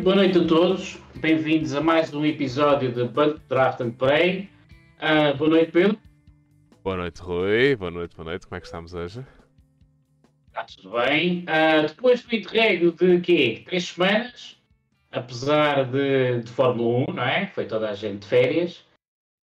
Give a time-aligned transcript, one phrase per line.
[0.00, 0.98] Muito boa noite a todos.
[1.16, 4.48] Bem-vindos a mais um episódio de Bud Draft and Play.
[4.96, 5.98] Uh, boa noite, Pedro.
[6.82, 7.76] Boa noite, Rui.
[7.76, 8.46] Boa noite, boa noite.
[8.46, 9.22] Como é que estamos hoje?
[10.48, 11.40] Está tudo bem.
[11.44, 13.62] Uh, depois do interregno de quê?
[13.66, 14.56] Três semanas,
[15.12, 17.46] apesar de, de Fórmula 1, não é?
[17.48, 18.82] Foi toda a gente de férias.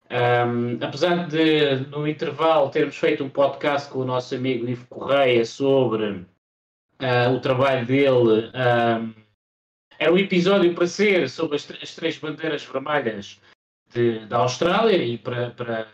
[0.10, 5.46] Um, apesar de, no intervalo, termos feito um podcast com o nosso amigo Ivo Correia
[5.46, 9.21] sobre uh, o trabalho dele, um,
[10.02, 13.40] era um episódio para ser sobre as, as três bandeiras vermelhas
[13.94, 15.88] de, da Austrália e para, para,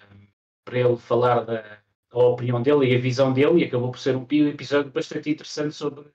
[0.63, 1.61] para ele falar da,
[2.09, 5.75] da opinião dele e a visão dele, e acabou por ser um episódio bastante interessante
[5.75, 6.05] sobre,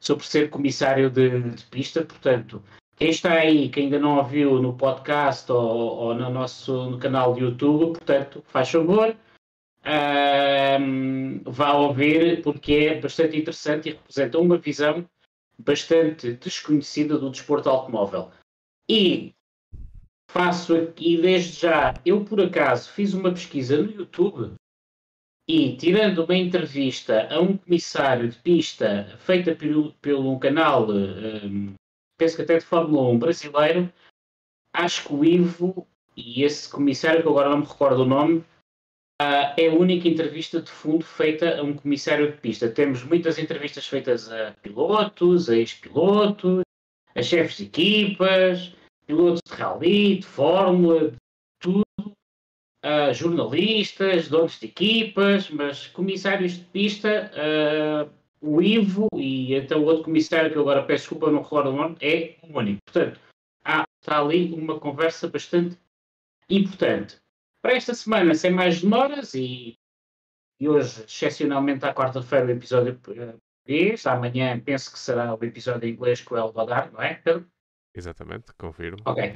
[0.00, 2.04] sobre ser comissário de, de pista.
[2.04, 2.60] Portanto,
[2.96, 7.32] quem está aí, que ainda não ouviu no podcast ou, ou no nosso no canal
[7.32, 9.16] de YouTube, portanto, faz favor,
[10.80, 15.06] um, vá ouvir, porque é bastante interessante e representa uma visão
[15.60, 18.30] bastante desconhecida do desporto automóvel.
[18.88, 19.32] E
[20.30, 24.54] faço aqui, desde já, eu por acaso fiz uma pesquisa no YouTube
[25.48, 31.74] e, tirando uma entrevista a um comissário de pista feita pelo, pelo um canal um,
[32.16, 33.92] penso que até de Fórmula 1 brasileiro,
[34.72, 38.44] acho que o Ivo e esse comissário, que agora não me recordo o nome,
[39.56, 42.68] é a única entrevista de fundo feita a um comissário de pista.
[42.70, 46.62] Temos muitas entrevistas feitas a pilotos, a ex-pilotos,
[47.14, 48.74] a chefes de equipas,
[49.06, 51.16] pilotos de rally, de fórmula, de
[51.58, 57.30] tudo, uh, jornalistas, donos de equipas, mas comissários de pista.
[57.34, 61.70] Uh, o Ivo e até o outro comissário, que eu agora peço desculpa, não recordo
[61.70, 62.80] o nome, é o único.
[62.86, 63.20] Portanto,
[63.62, 65.76] há, está ali uma conversa bastante
[66.48, 67.18] importante.
[67.62, 69.78] Para esta semana, sem mais demoras, e,
[70.58, 75.92] e hoje, excepcionalmente, à quarta-feira, o episódio português, amanhã penso que será o episódio em
[75.92, 77.46] inglês com o El Badar, não é, Pedro?
[77.94, 78.98] Exatamente, confirmo.
[79.04, 79.34] Ok.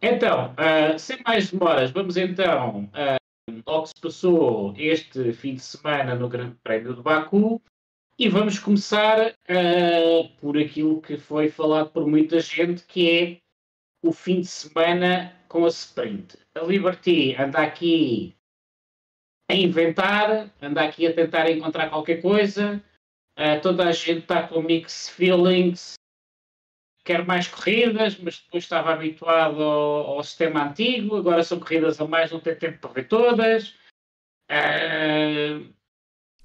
[0.00, 5.60] Então, uh, sem mais demoras, vamos então uh, ao que se passou este fim de
[5.60, 7.62] semana no Grande Prémio de Baku.
[8.18, 13.41] E vamos começar uh, por aquilo que foi falado por muita gente, que é
[14.02, 16.36] o fim de semana com a sprint.
[16.54, 18.36] A Liberty anda aqui
[19.48, 22.82] a inventar, anda aqui a tentar encontrar qualquer coisa.
[23.38, 25.94] Uh, toda a gente está com mixed feelings,
[27.04, 32.06] quer mais corridas, mas depois estava habituado ao, ao, sistema antigo, agora são corridas a
[32.06, 33.74] mais, não tem tempo para ver todas.
[34.50, 35.72] Uh,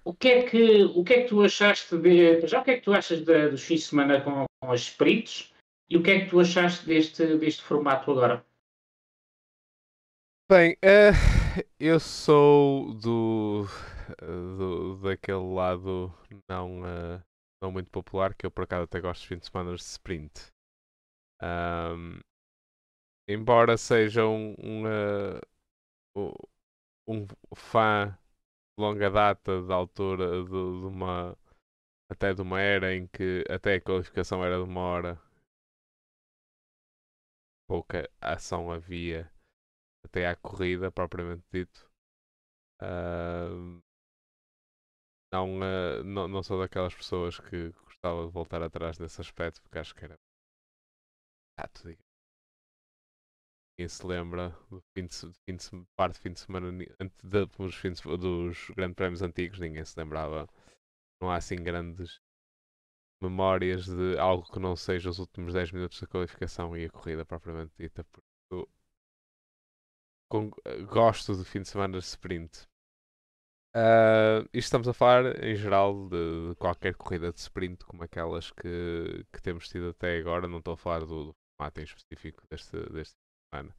[0.06, 2.48] o que é que, o que, é que tu achaste de.
[2.48, 4.82] Já o que é que tu achas de, dos fins de semana com, com as
[4.82, 5.52] sprints
[5.90, 8.46] e o que é que tu achaste deste, deste formato agora?
[10.50, 13.66] Bem, uh, eu sou do,
[14.20, 16.14] do daquele lado
[16.48, 17.24] não, uh,
[17.62, 20.52] não muito popular, que eu por acaso até gosto de fins de semana de sprint.
[21.42, 22.20] Um,
[23.28, 24.84] embora seja um, um,
[26.16, 26.34] uh,
[27.08, 28.18] um fã
[28.80, 31.38] longa data da altura de, de, uma
[32.10, 35.27] até de uma era em que até a qualificação era de uma hora
[37.68, 39.32] pouca ação havia
[40.04, 41.90] até à corrida propriamente dito
[42.82, 43.82] uh,
[45.32, 49.80] não, uh, não, não sou daquelas pessoas que gostava de voltar atrás nesse aspecto porque
[49.80, 50.18] acho que era
[51.60, 51.98] chato,
[53.78, 55.16] Ninguém se lembra do fim de,
[55.46, 57.82] fim de, parte de fim de semana de, dos,
[58.20, 60.50] dos grandes prémios antigos, ninguém se lembrava.
[61.22, 62.20] Não há assim grandes
[63.22, 67.26] memórias de algo que não seja os últimos 10 minutos da qualificação e a corrida
[67.26, 68.04] propriamente dita.
[68.04, 68.28] Porque
[70.30, 70.52] com,
[70.90, 72.68] gosto do fim de semana de sprint.
[73.76, 78.50] Uh, isto estamos a falar em geral de, de, qualquer corrida de sprint como aquelas
[78.52, 80.48] que, que temos tido até agora.
[80.48, 83.16] Não estou a falar do, do formato em específico deste, deste
[83.54, 83.76] semana.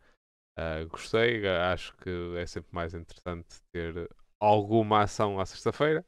[0.59, 4.09] Uh, gostei, acho que é sempre mais interessante ter
[4.41, 6.05] alguma ação à sexta-feira.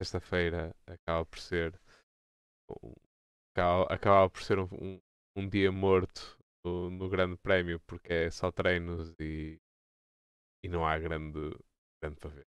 [0.00, 1.78] Sexta-feira acaba por ser
[3.52, 5.00] acaba, acaba por ser um, um,
[5.36, 9.58] um dia morto no, no, Grande Prémio porque é só treinos e,
[10.64, 11.56] e não há grande,
[12.02, 12.46] grande para ver.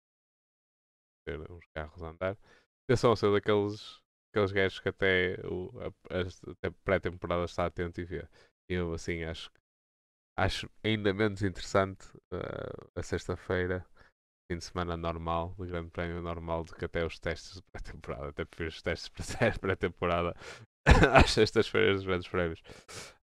[1.26, 2.38] Ter uns carros a andar.
[2.84, 4.00] Atenção ser daqueles
[4.32, 5.88] aqueles gajos que até, o, a,
[6.68, 8.26] a, pré-temporada está atento e vê.
[8.68, 9.50] Eu assim acho
[10.36, 13.84] acho ainda menos interessante uh, a sexta-feira,
[14.50, 18.30] fim de semana normal, de grande prémio normal, do que até os testes de pré-temporada.
[18.30, 20.34] Até prefiro os testes de pré-temporada
[21.14, 22.60] às sextas-feiras dos grandes prémios.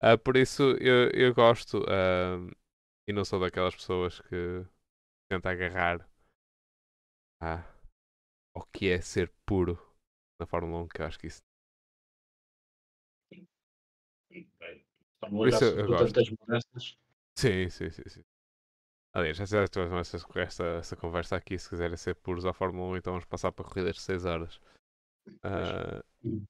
[0.01, 2.49] Uh, por isso eu, eu gosto uh,
[3.05, 4.65] e não sou daquelas pessoas que
[5.29, 6.07] tenta agarrar
[7.41, 7.61] ah,
[8.55, 9.77] ao que é ser puro
[10.39, 11.41] na Fórmula 1, que eu acho que isso
[15.19, 16.21] Por isso eu, eu gosto.
[17.37, 18.23] Sim, sim, sim, sim.
[19.17, 23.13] Aliás, essa, essa, essa, essa conversa aqui, se quiserem ser puros à Fórmula 1, então
[23.13, 24.61] vamos passar para corridas de 6 horas.
[25.43, 26.45] Uh,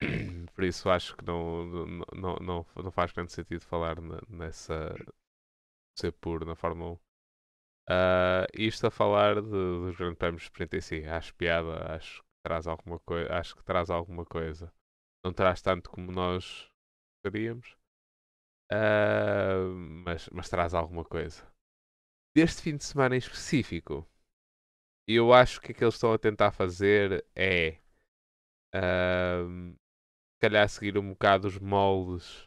[0.52, 1.86] por isso acho que não, não,
[2.16, 3.98] não, não, não faz grande sentido falar
[4.28, 4.96] nessa
[5.96, 6.94] ser puro na Fórmula 1.
[6.94, 6.98] Uh,
[7.88, 12.20] ah, isto a falar de, dos grandes prémios de sprint em si, acho piada, acho
[12.20, 14.72] que traz alguma coisa, acho que traz alguma coisa.
[15.24, 16.68] Não traz tanto como nós
[17.14, 17.76] gostaríamos,
[18.72, 19.72] uh,
[20.04, 21.46] mas, mas traz alguma coisa.
[22.34, 24.06] Deste fim de semana em específico,
[25.08, 27.80] eu acho que o que eles estão a tentar fazer é
[28.72, 32.46] se calhar seguir um bocado os moldes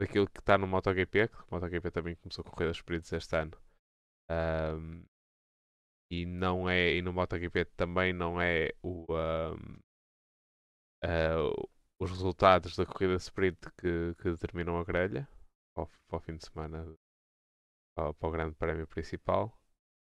[0.00, 3.52] daquilo que está no MotoGP, que o MotoGP também começou a correr sprints este ano.
[4.30, 5.04] Um,
[6.10, 9.78] e não é e no MotoGP também não é o um,
[11.04, 11.70] uh,
[12.00, 15.28] os resultados da corrida sprint que, que determinam a grelha
[15.74, 16.96] para o, para o fim de semana
[18.00, 19.56] para, para, o grande prémio principal.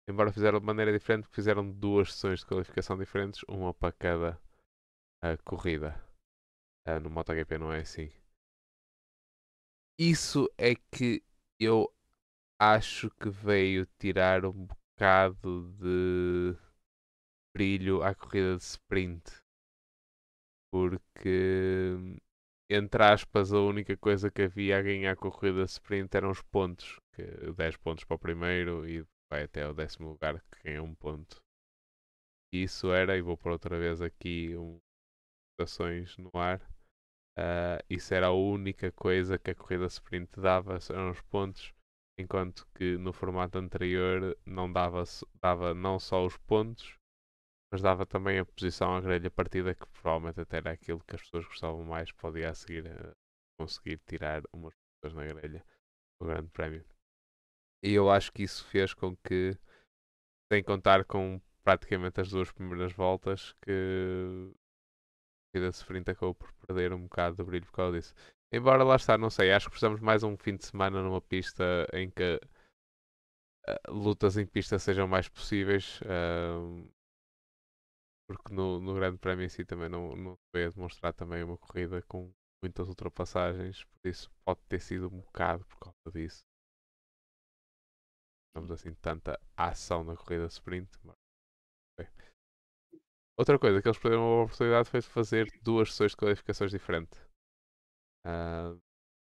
[0.07, 4.41] Embora fizeram de maneira diferente fizeram duas sessões de qualificação diferentes uma para cada
[5.23, 6.01] uh, corrida.
[6.87, 8.11] Uh, no MotoGP não é assim.
[9.97, 11.23] Isso é que
[11.59, 11.93] eu
[12.59, 16.57] acho que veio tirar um bocado de
[17.55, 19.23] brilho à corrida de sprint.
[20.71, 21.95] Porque,
[22.75, 26.41] entre aspas, a única coisa que havia a ganhar com a corrida sprint eram os
[26.41, 26.99] pontos.
[27.13, 27.23] Que
[27.53, 31.41] 10 pontos para o primeiro e vai até o décimo lugar que ganha um ponto.
[32.53, 34.79] Isso era, e vou por outra vez aqui um
[35.59, 36.59] ações no ar
[37.37, 41.73] Uh, isso era a única coisa que a corrida sprint dava, eram os pontos,
[42.17, 45.03] enquanto que no formato anterior não dava,
[45.41, 46.95] dava não só os pontos,
[47.73, 51.23] mas dava também a posição à grelha partida, que provavelmente até era aquilo que as
[51.23, 53.15] pessoas gostavam mais, podia a seguir uh,
[53.59, 55.65] conseguir tirar umas pessoas na grelha
[56.21, 56.85] do Grande Prémio.
[57.81, 59.57] E eu acho que isso fez com que,
[60.51, 64.53] sem contar com praticamente as duas primeiras voltas, que
[65.51, 68.13] corrida de sprint acabou por perder um bocado de brilho por causa disso.
[68.51, 71.87] Embora lá está, não sei, acho que precisamos mais um fim de semana numa pista
[71.91, 72.39] em que
[73.67, 75.99] uh, lutas em pista sejam mais possíveis.
[76.01, 76.87] Uh,
[78.27, 81.57] porque no, no Grande Prémio em si também não, não veio a demonstrar também uma
[81.57, 82.31] corrida com
[82.63, 86.43] muitas ultrapassagens, por isso pode ter sido um bocado por causa disso.
[88.55, 90.89] Temos assim tanta ação na corrida sprint.
[91.03, 91.15] Mas...
[93.37, 97.19] Outra coisa que eles perderam a oportunidade foi de fazer duas sessões de qualificações diferentes.
[98.25, 98.79] Uh,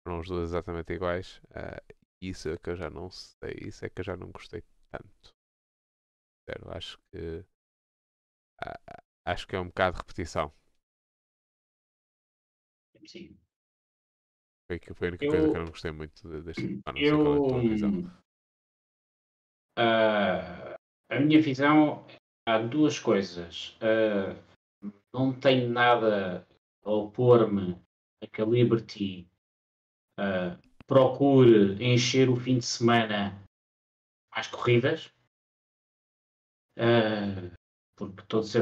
[0.03, 1.39] foram as duas exatamente iguais.
[1.51, 3.53] Uh, isso é que eu já não sei.
[3.62, 5.36] Isso é que eu já não gostei tanto.
[6.50, 7.45] Sério, acho que.
[9.25, 10.53] Acho que é um bocado de repetição.
[13.05, 13.37] Sim.
[14.67, 16.99] Foi, foi a única eu, coisa que eu não gostei muito deste semana.
[16.99, 17.47] Eu,
[19.77, 20.75] uh,
[21.09, 22.05] a minha visão
[22.47, 23.77] há duas coisas.
[23.81, 26.47] Uh, não tenho nada
[26.83, 27.81] a opor-me
[28.21, 29.27] a que a Liberty
[30.19, 33.41] uh, procure encher o fim de semana
[34.33, 35.11] mais corridas.
[36.77, 37.56] Uh,
[37.98, 38.54] porque todos,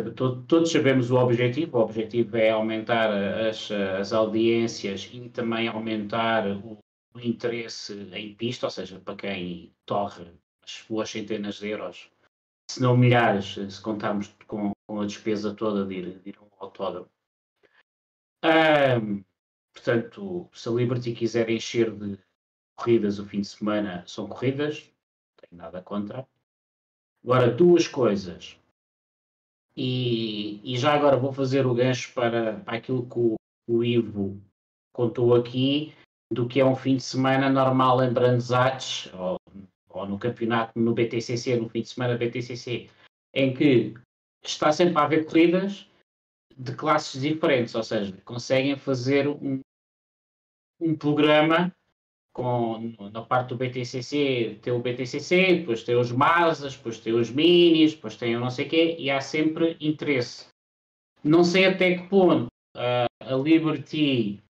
[0.47, 1.77] todos, sabemos o objetivo.
[1.77, 6.79] O objetivo é aumentar as, as audiências e também aumentar o,
[7.13, 10.31] o interesse em pista, ou seja, para quem torre
[10.63, 12.09] as suas centenas de euros
[12.71, 16.41] se não milhares, se contarmos com, com a despesa toda de ir, de ir a
[16.41, 17.09] um autódromo.
[18.43, 19.23] Um,
[19.73, 22.17] portanto, se a Liberty quiser encher de
[22.75, 26.27] corridas o fim de semana, são corridas, não tenho nada contra.
[27.23, 28.59] Agora, duas coisas.
[29.77, 33.35] E, e já agora vou fazer o gancho para, para aquilo que o,
[33.67, 34.41] o Ivo
[34.93, 35.93] contou aqui,
[36.31, 39.37] do que é um fim de semana normal em Brandes Artes, ou
[39.95, 42.89] ou no campeonato no BTCC, no fim de semana BTCC,
[43.33, 43.93] em que
[44.43, 45.89] está sempre a haver corridas
[46.55, 49.59] de classes diferentes, ou seja, conseguem fazer um,
[50.79, 51.73] um programa
[52.35, 57.31] com, na parte do BTCC, tem o BTCC, depois tem os Masas, depois tem os
[57.31, 60.47] Minis, depois tem o não sei o quê, e há sempre interesse.
[61.23, 64.43] Não sei até que ponto uh, a Liberty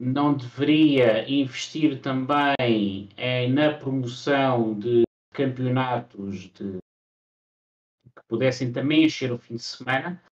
[0.00, 5.02] não deveria investir também eh, na promoção de
[5.34, 10.22] campeonatos de, que pudessem também encher o fim de semana,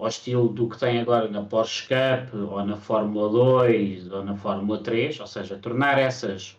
[0.00, 4.36] ao estilo do que tem agora na Porsche Cup, ou na Fórmula 2, ou na
[4.36, 6.58] Fórmula 3, ou seja, tornar essas,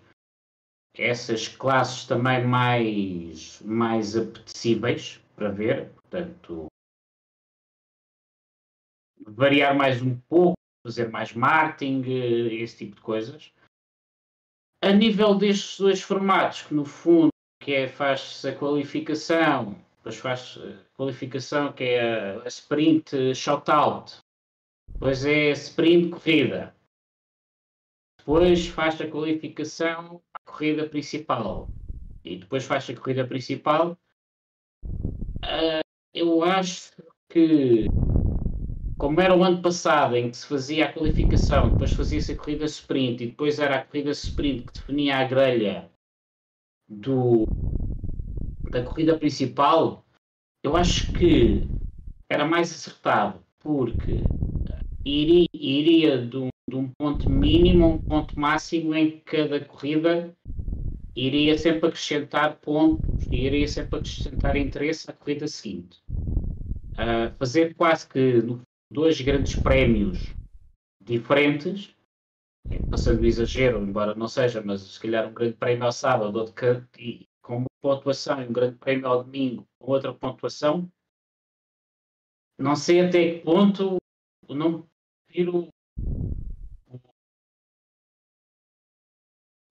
[0.96, 6.68] essas classes também mais, mais apetecíveis para ver, portanto,
[9.26, 10.56] variar mais um pouco
[10.86, 12.04] fazer mais marketing,
[12.62, 13.54] esse tipo de coisas.
[14.84, 17.30] A nível destes dois formatos, que no fundo
[17.62, 24.18] que é, faz a qualificação, depois faz a qualificação que é a, a sprint shoutout,
[24.88, 26.76] depois é sprint corrida,
[28.18, 31.70] depois faz a qualificação à corrida principal.
[32.24, 33.98] E depois faz a corrida principal.
[35.44, 35.82] Uh,
[36.14, 36.92] eu acho
[37.30, 37.88] que
[38.98, 42.66] como era o ano passado, em que se fazia a qualificação, depois fazia-se a corrida
[42.66, 45.92] sprint e depois era a corrida sprint que definia a grelha
[46.88, 47.48] do,
[48.72, 50.06] da corrida principal,
[50.64, 51.68] eu acho que
[52.30, 54.24] era mais acertado, porque
[55.06, 60.34] iria, iria de, um, de um ponto mínimo a um ponto máximo em cada corrida
[61.16, 66.02] iria sempre acrescentar pontos e iria sempre acrescentar interesse à corrida seguinte.
[66.94, 68.42] Uh, fazer quase que
[68.92, 70.34] dois grandes prémios
[71.04, 71.94] diferentes,
[72.90, 76.88] passando o exagero, embora não seja, mas se calhar um grande prémio ao sábado, outro
[76.98, 77.28] e
[77.82, 80.90] pontuação e um grande prémio ao domingo com outra pontuação,
[82.58, 83.98] não sei até que ponto
[84.48, 84.88] não
[85.26, 85.68] prefiro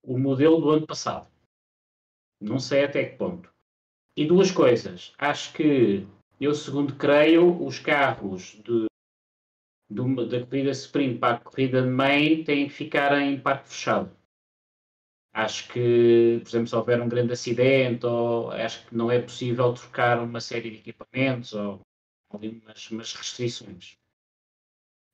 [0.02, 1.30] o, modelo do ano passado.
[2.40, 3.52] Não sei até que ponto.
[4.16, 5.12] E duas coisas.
[5.18, 6.06] Acho que
[6.40, 8.90] eu, segundo creio, os carros de
[9.90, 14.16] do, da corrida sprint para a corrida de main tem que ficar em parque fechado.
[15.32, 19.72] Acho que, por exemplo, se houver um grande acidente, ou acho que não é possível
[19.72, 21.80] trocar uma série de equipamentos, ou
[22.32, 22.60] ali
[22.90, 23.96] umas, restrições.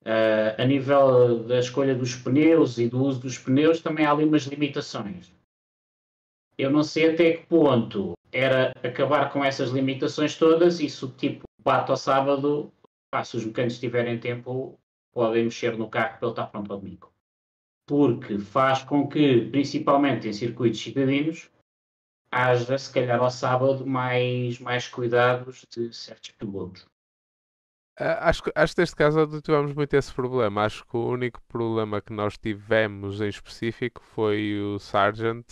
[0.03, 4.23] Uh, a nível da escolha dos pneus e do uso dos pneus, também há ali
[4.23, 5.31] umas limitações.
[6.57, 11.43] Eu não sei até que ponto era acabar com essas limitações todas e se tipo
[11.59, 12.71] bate ao sábado,
[13.11, 14.79] pá, se os mecânicos tiverem tempo,
[15.11, 17.11] podem mexer no carro para ele estar pronto ao domingo.
[17.87, 21.49] Porque faz com que, principalmente em circuitos cidadinos,
[22.31, 26.85] haja, se calhar ao sábado, mais, mais cuidados de certos pilotos.
[27.99, 30.65] Ah, acho, acho que neste caso não tivemos muito esse problema.
[30.65, 35.45] Acho que o único problema que nós tivemos em específico foi o Sargent,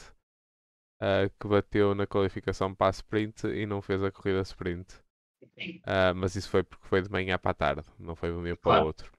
[1.02, 4.94] uh, que bateu na qualificação para a sprint e não fez a corrida sprint.
[5.58, 8.44] Uh, mas isso foi porque foi de manhã para a tarde, não foi de um
[8.44, 9.12] dia para o outro.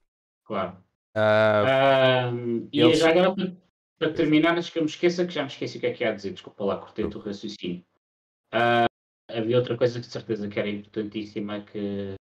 [0.45, 0.86] Claro.
[1.15, 2.99] Uh, e eles...
[2.99, 3.51] já agora, para,
[3.97, 6.03] para terminar, antes que eu me esqueça, que já me esqueci o que é que
[6.03, 7.83] ia dizer, desculpa lá, cortei o teu raciocínio.
[8.53, 8.87] Uh,
[9.29, 12.15] havia outra coisa que de certeza que era importantíssima que,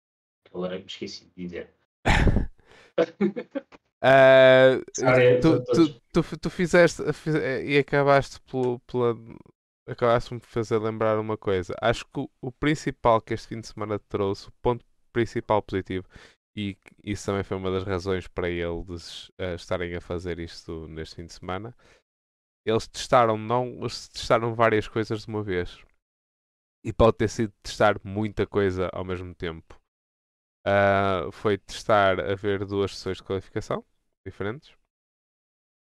[0.44, 1.74] que agora me esqueci de dizer.
[4.06, 4.86] Uh,
[5.42, 7.02] tu, tu, tu, tu, fizeste
[7.66, 9.18] e acabaste pelo, pela
[9.88, 11.74] acabaste-me de fazer lembrar uma coisa.
[11.82, 16.08] Acho que o, o, principal que este fim de semana trouxe, o ponto principal positivo,
[16.56, 21.16] e isso também foi uma das razões para eles uh, estarem a fazer isto neste
[21.16, 21.76] fim de semana.
[22.66, 25.84] Eles testaram, não, eles testaram várias coisas de uma vez.
[26.84, 29.80] E pode ter sido testar muita coisa ao mesmo tempo.
[30.66, 33.86] Uh, foi testar a ver duas sessões de qualificação
[34.26, 34.76] diferentes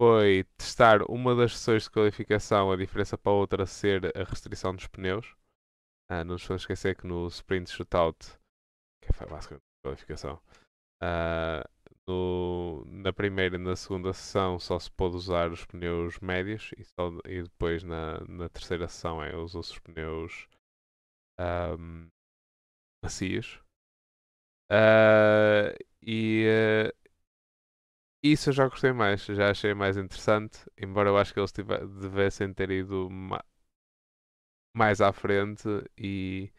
[0.03, 4.75] foi testar uma das sessões de qualificação, a diferença para a outra ser a restrição
[4.75, 5.33] dos pneus.
[6.09, 8.37] Ah, não nos vamos esquecer que no sprint shootout,
[9.01, 10.41] que foi basicamente qualificação,
[11.01, 11.63] ah,
[12.07, 16.83] no, na primeira e na segunda sessão só se pôde usar os pneus médios e,
[16.83, 20.47] só, e depois na, na terceira sessão é, usou-se os pneus
[21.77, 22.07] um,
[23.03, 23.61] macios.
[24.71, 27.09] Uh, e uh,
[28.23, 32.53] isso eu já gostei mais, já achei mais interessante, embora eu acho que eles devessem
[32.53, 33.43] ter ido ma
[34.75, 36.51] mais à frente e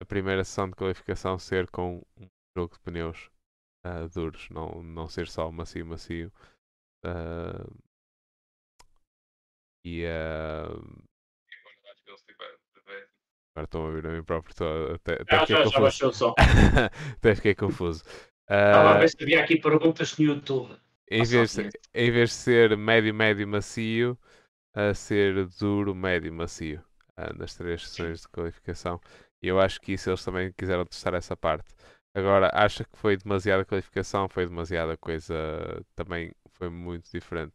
[0.00, 3.30] a primeira sessão de qualificação ser com um jogo de pneus
[3.86, 6.32] uh, duros, não, não ser só macio macio.
[7.04, 7.72] Uh,
[9.84, 11.10] e uh,
[13.52, 16.12] Agora estou a ouvir a mim próprio, estou, até, até ah, já, já baixou o
[16.12, 16.34] som.
[17.18, 18.04] até fiquei confuso.
[18.48, 20.80] Estava uh, a ver se havia aqui perguntas no YouTube
[21.10, 24.16] em vez, em vez de ser médio, médio, macio,
[24.72, 26.82] a ser duro, médio, macio.
[27.18, 29.00] Uh, nas três sessões de qualificação.
[29.42, 31.74] E eu acho que isso eles também quiseram testar essa parte.
[32.14, 35.34] Agora, acha que foi demasiada qualificação, foi demasiada coisa,
[35.94, 37.54] também foi muito diferente.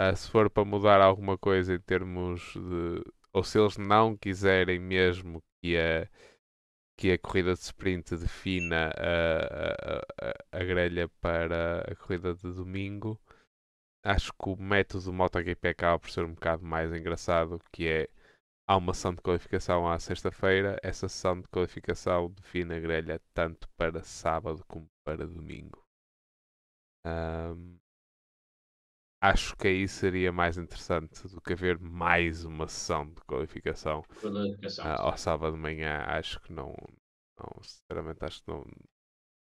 [0.00, 3.04] Uh, se for para mudar alguma coisa em termos de.
[3.32, 6.08] Ou se eles não quiserem mesmo que a
[6.96, 13.20] que a corrida de sprint defina a, a, a, grelha para a corrida de domingo.
[14.04, 18.08] Acho que o método do MotoGP acaba por ser um bocado mais engraçado, que é
[18.66, 23.68] há uma sessão de qualificação à sexta-feira, essa sessão de qualificação define a grelha tanto
[23.76, 25.82] para sábado como para domingo.
[27.04, 27.78] Um,
[29.20, 34.84] acho que aí seria mais interessante do que haver mais uma sessão de qualificação, qualificação
[34.84, 36.04] uh, ao sábado de manhã.
[36.06, 36.74] Acho que não,
[37.38, 38.64] não sinceramente, acho que não.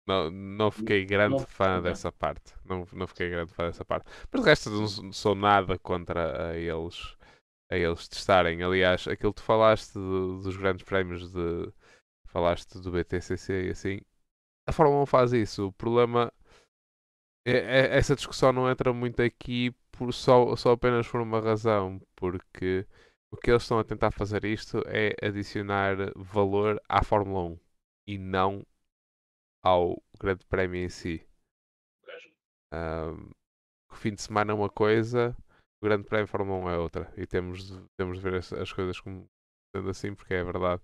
[0.04, 1.82] Não, não fiquei grande não, fã não.
[1.82, 2.54] dessa parte.
[2.64, 4.10] Não, não fiquei grande fã dessa parte.
[4.32, 7.16] Mas de resto, não sou nada contra a eles,
[7.72, 8.62] a eles testarem.
[8.62, 11.72] Aliás, aquilo que tu falaste do, dos grandes prémios de.
[12.26, 14.00] Falaste do BTCC e assim.
[14.66, 15.68] A Fórmula 1 faz isso.
[15.68, 16.32] O problema
[17.44, 22.00] é, é, essa discussão não entra muito aqui por só, só apenas por uma razão,
[22.16, 22.86] porque
[23.30, 27.60] o que eles estão a tentar fazer isto é adicionar valor à Fórmula 1
[28.06, 28.66] e não
[29.62, 31.26] ao Grande Prémio em si.
[32.72, 33.30] Um,
[33.90, 35.36] o fim de semana é uma coisa,
[35.82, 37.12] o Grande Prémio Fórmula 1 é outra.
[37.16, 39.28] E temos de, temos de ver as, as coisas como
[39.74, 40.80] sendo assim, porque é verdade.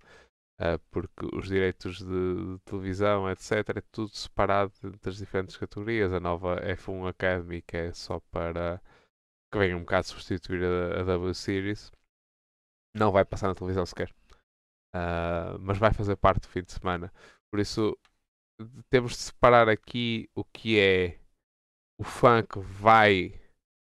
[0.59, 6.11] Uh, porque os direitos de, de, televisão, etc., é tudo separado entre as diferentes categorias.
[6.11, 8.81] A nova F1 Academy, que é só para
[9.51, 11.91] que venha um bocado substituir a, a W Series,
[12.93, 14.11] não vai passar na televisão sequer,
[14.93, 17.11] uh, mas vai fazer parte do fim de semana.
[17.49, 17.97] Por isso,
[18.89, 21.19] temos de separar aqui o que é
[21.97, 23.39] o fã que vai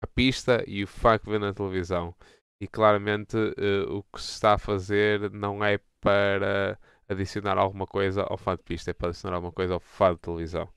[0.01, 2.13] à pista e o fã que vê na televisão.
[2.59, 8.23] E claramente uh, o que se está a fazer não é para adicionar alguma coisa
[8.23, 10.67] ao fã de pista, é para adicionar alguma coisa ao fã de televisão.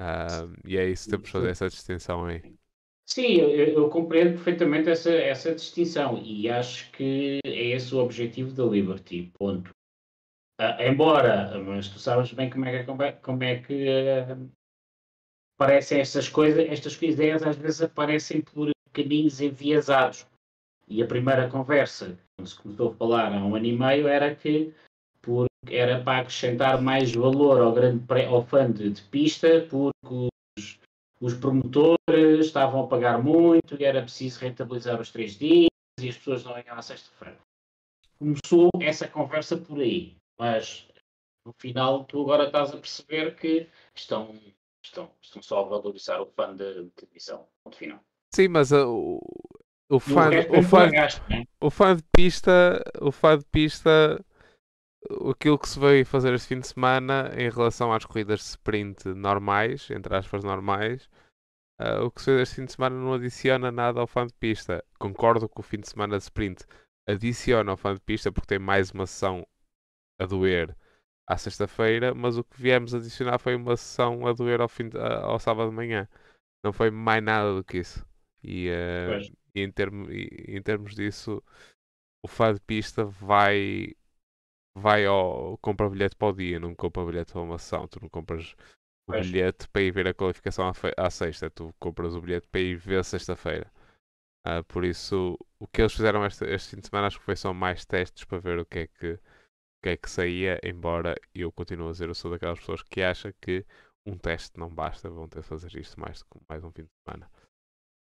[0.00, 2.42] Uh, e é isso, temos de fazer essa distinção aí.
[3.06, 8.52] Sim, eu, eu, compreendo perfeitamente essa, essa distinção e acho que é esse o objetivo
[8.52, 9.70] da Liberty, ponto.
[10.60, 14.50] Uh, embora, mas tu sabes bem como é que, como é que uh,
[15.56, 20.26] aparecem estas coisas, estas ideias às vezes aparecem por caminhos enviesados.
[20.88, 24.34] E a primeira conversa, quando se começou a falar há um ano e meio, era
[24.34, 24.74] que
[25.22, 30.78] por, era para acrescentar mais valor ao, grande, ao fã de, de pista, porque os,
[31.20, 35.68] os, promotores estavam a pagar muito e era preciso rentabilizar os três dias
[36.00, 37.38] e as pessoas não iam à sexta-feira.
[38.18, 40.86] Começou essa conversa por aí, mas
[41.46, 44.38] no final tu agora estás a perceber que estão,
[44.82, 47.48] estão, estão só a valorizar o fã de, televisão.
[47.64, 48.00] Ponto final.
[48.34, 49.20] Sim, mas uh,
[49.90, 51.44] o fã, o, fã, né?
[51.60, 54.24] o fã de pista, o fã de pista,
[55.30, 59.08] aquilo que se veio fazer este fim de semana em relação às corridas de sprint
[59.08, 61.08] normais, entre aspas normais,
[61.80, 64.34] uh, o que se fez este fim de semana não adiciona nada ao fã de
[64.34, 64.84] pista.
[64.98, 66.64] Concordo que o fim de semana de sprint
[67.06, 69.46] adiciona ao fã de pista porque tem mais uma sessão
[70.18, 70.74] a doer
[71.32, 74.98] à sexta-feira, mas o que viemos adicionar foi uma sessão a doer ao, fim de,
[74.98, 76.08] ao sábado de manhã.
[76.64, 78.06] Não foi mais nada do que isso.
[78.42, 79.20] E, uh,
[79.54, 81.42] e em, termo, e, em termos disso,
[82.24, 83.94] o fã de pista vai
[84.74, 87.86] vai ao compra bilhete para o dia, não compra bilhete para uma ação.
[87.88, 88.52] Tu não compras
[89.06, 89.26] o pois.
[89.26, 92.76] bilhete para ir ver a qualificação à, à, sexta, tu compras o bilhete para ir
[92.76, 93.70] ver a sexta-feira.
[94.46, 97.36] Uh, por isso, o que eles fizeram este, este, fim de semana acho que foi
[97.36, 99.18] só mais testes para ver o que é que,
[99.82, 103.32] que, é que saía, embora eu continuo a dizer, eu sou daquelas pessoas que acha
[103.40, 103.66] que
[104.06, 107.30] um teste não basta, vão ter de fazer isto mais, mais um fim de semana.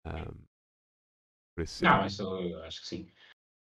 [0.05, 3.11] Um, isso, não, isso eu acho que sim.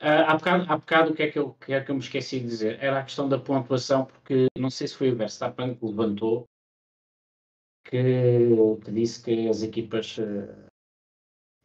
[0.02, 2.00] Uh, há, bocado, há bocado o que é, que eu, que é que eu me
[2.00, 2.82] esqueci de dizer?
[2.82, 6.44] Era a questão da pontuação, porque não sei se foi o Verstappen que levantou,
[7.84, 8.00] que,
[8.84, 10.66] que disse que as equipas, uh,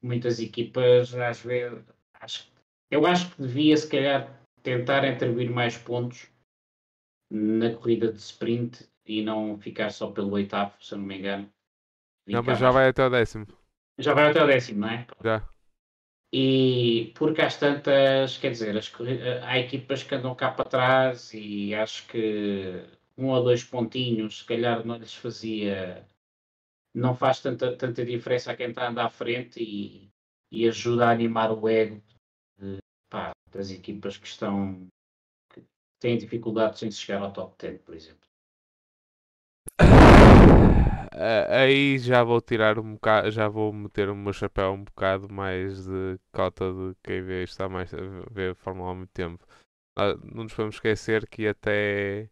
[0.02, 1.84] muitas equipas, às vezes,
[2.14, 2.52] acho,
[2.92, 6.30] eu acho que devia se calhar tentar atribuir mais pontos
[7.30, 11.50] na corrida de sprint e não ficar só pelo oitavo, se eu não me engano.
[12.28, 13.48] Não, mas já vai até o décimo.
[13.98, 15.08] Já vai até o décimo, não é?
[15.24, 15.48] Já.
[16.32, 18.92] E porque às tantas, quer dizer, as,
[19.44, 22.86] há equipas que andam cá para trás e acho que
[23.18, 26.08] um ou dois pontinhos, se calhar não lhes fazia,
[26.94, 30.12] não faz tanta, tanta diferença a quem está a andar à frente e,
[30.52, 32.02] e ajuda a animar o ego
[32.60, 32.78] de,
[33.10, 34.88] pá, das equipas que estão,
[36.00, 38.30] têm dificuldades em chegar ao top 10, por exemplo.
[41.20, 45.28] Uh, aí já vou tirar um bocado, já vou meter o meu chapéu um bocado
[45.30, 47.98] mais de cota de quem vê mais a
[48.32, 49.46] ver a Fórmula 1 há muito tempo.
[49.98, 52.30] Uh, não nos podemos esquecer que até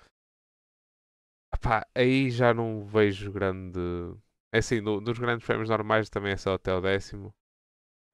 [1.65, 3.81] Epá, aí já não vejo grande.
[4.53, 7.35] É assim, no, nos grandes prémios normais também é só até o décimo.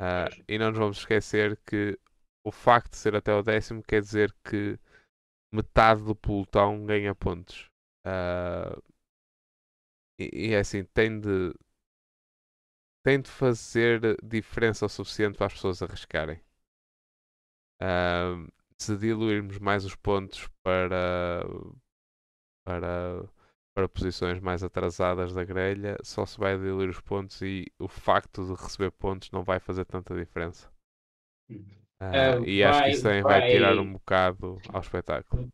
[0.00, 1.98] Uh, e não nos vamos esquecer que
[2.44, 4.78] o facto de ser até o décimo quer dizer que
[5.52, 7.68] metade do pelotão ganha pontos.
[8.06, 8.80] Uh,
[10.18, 11.52] e, e é assim, tem de.
[13.04, 16.40] tem de fazer diferença o suficiente para as pessoas arriscarem.
[17.82, 18.46] Uh,
[18.78, 21.42] se diluirmos mais os pontos para,
[22.64, 23.28] para,
[23.74, 28.44] para posições mais atrasadas da grelha, só se vai diluir os pontos e o facto
[28.44, 30.70] de receber pontos não vai fazer tanta diferença.
[31.50, 35.48] Uh, e vai, acho que isso também vai, vai, tirar um bocado ao espetáculo.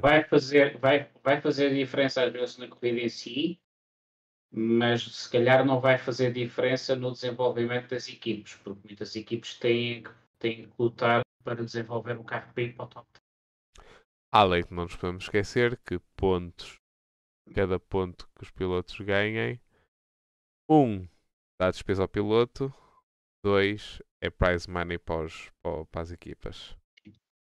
[0.00, 3.60] Vai fazer, vai, vai fazer diferença às vezes na corrida em si,
[4.50, 10.04] mas se calhar não vai fazer diferença no desenvolvimento das equipes, porque muitas equipes têm,
[10.38, 13.08] têm que lutar para desenvolver um carro para ir para o top.
[14.30, 16.78] Além de não nos podemos esquecer que pontos,
[17.54, 19.60] cada ponto que os pilotos ganhem,
[20.68, 21.06] um
[21.60, 22.72] dá despesa ao piloto,
[23.44, 25.50] dois é prize money para, os,
[25.90, 26.76] para, as equipas.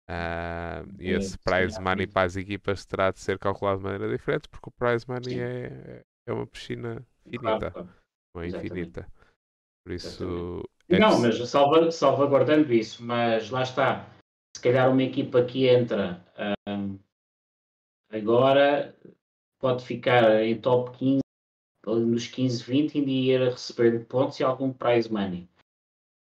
[0.08, 4.48] Uh, e esse prize money para as equipas terá de ser calculado de maneira diferente
[4.48, 7.72] porque o prize money é, é uma piscina finita,
[8.34, 9.10] não é infinita.
[9.84, 10.62] Por isso.
[10.88, 14.08] É não, mas salva, salvaguardando isso, mas lá está.
[14.56, 16.24] Se calhar uma equipa que entra
[16.68, 16.98] um,
[18.10, 18.96] agora
[19.58, 21.20] pode ficar em top 15,
[21.86, 25.48] nos 15, 20 e ir a receber pontos e algum prize money.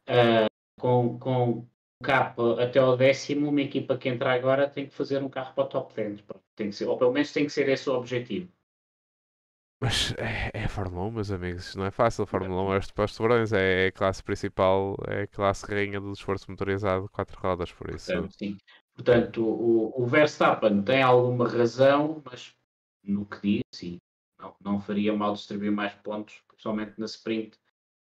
[0.10, 0.48] Uh,
[0.80, 1.68] com, com
[2.04, 5.64] capa até ao décimo, uma equipa que entra agora tem que fazer um carro para
[5.64, 6.24] o top 10.
[6.56, 8.52] Tem que ser, ou pelo menos tem que ser esse o objetivo.
[9.82, 12.24] Mas é, é a Fórmula 1, meus amigos, não é fácil.
[12.24, 16.14] A Fórmula 1 é os tubarões, é a classe principal, é a classe rainha do
[16.14, 18.12] esforço motorizado quatro rodas, por isso.
[18.12, 18.58] Portanto, sim.
[18.96, 22.56] Portanto o, o Verstappen tem alguma razão, mas
[23.04, 24.00] no que diz, sim,
[24.40, 27.58] não, não faria mal distribuir mais pontos, principalmente na sprint.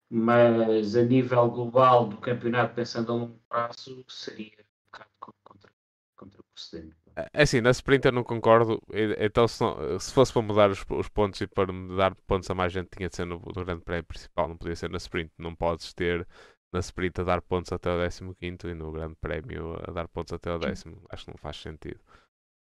[0.10, 5.72] Mas a nível global do campeonato, pensando a longo prazo, seria um bocado contra,
[6.16, 6.96] contraproducente.
[7.16, 8.82] É, é assim, na sprint eu não concordo.
[9.20, 12.54] Então, se, não, se fosse para mudar os, os, pontos e para dar pontos a
[12.54, 15.32] mais gente, tinha de ser no, no Grande Prémio principal, não podia ser na sprint.
[15.38, 16.28] Não podes ter
[16.72, 20.34] na sprint a dar pontos até o 15 e no Grande Prémio a dar pontos
[20.34, 21.02] até o décimo.
[21.10, 22.00] Acho que não faz sentido.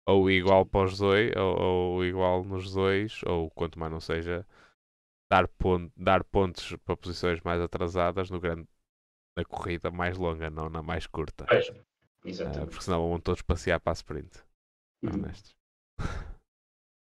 [0.06, 4.46] Ou igual para os dois, ou, ou igual nos dois, ou quanto mais não seja,
[5.30, 8.68] dar, ponto, dar pontos para posições mais atrasadas no grande,
[9.36, 11.44] na corrida mais longa, não na mais curta.
[11.48, 11.72] Pois.
[12.24, 12.64] Exatamente.
[12.64, 14.30] Uh, porque senão vão todos passear para a sprint.
[15.02, 15.30] Uhum.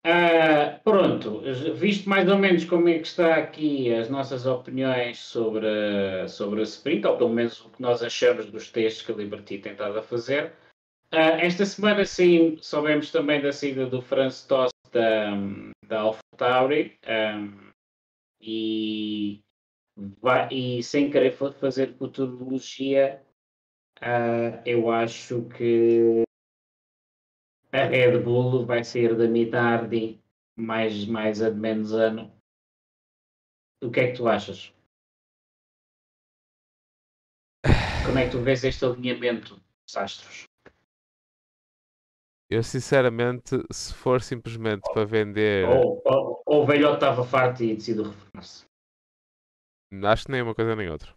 [0.04, 1.42] Uh, pronto,
[1.76, 6.64] visto mais ou menos como é que está aqui as nossas opiniões sobre, sobre a
[6.64, 10.00] sprint, ou pelo menos o que nós achamos dos testes que a Liberty tem estado
[10.00, 10.54] a fazer.
[11.14, 15.32] Uh, esta semana sim, soubemos também da saída do Franz Tost da,
[15.86, 17.72] da AlphaTauri um,
[18.42, 19.42] e,
[20.50, 23.22] e sem querer fazer futurologia,
[24.02, 26.24] Uh, eu acho que
[27.72, 30.20] a Red Bull vai sair da Minardi
[30.58, 32.36] mais, mais a de menos ano.
[33.84, 34.74] O que é que tu achas?
[38.04, 40.51] Como é que tu vês este alinhamento dos astros?
[42.52, 45.66] Eu sinceramente, se for simplesmente para vender.
[45.70, 48.66] Ou, ou, ou o velhote estava farto e decidiu reformar-se.
[50.04, 51.16] Acho que nem uma coisa nem outra.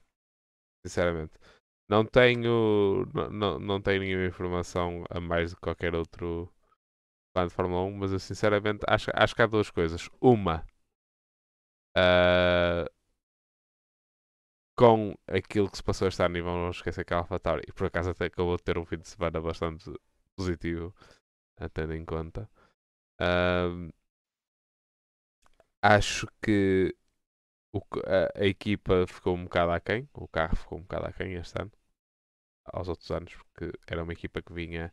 [0.86, 1.32] Sinceramente.
[1.90, 6.48] Não tenho, não, não tenho nenhuma informação a mais de qualquer outro
[7.36, 10.08] fã de Fórmula 1, mas eu sinceramente acho, acho que há duas coisas.
[10.20, 10.64] Uma,
[11.98, 12.88] uh,
[14.78, 18.10] com aquilo que se passou este ano, e vamos esquecer que a AlphaTauri, por acaso
[18.10, 19.92] até acabou de ter um fim de semana bastante
[20.36, 20.94] positivo,
[21.72, 22.48] tendo em conta.
[23.20, 23.92] Uh,
[25.82, 26.94] acho que
[27.72, 31.60] o, a, a, equipa ficou um bocado aquém, o carro ficou um bocado aquém este
[31.60, 31.72] ano,
[32.66, 34.92] aos outros anos, porque era uma equipa que vinha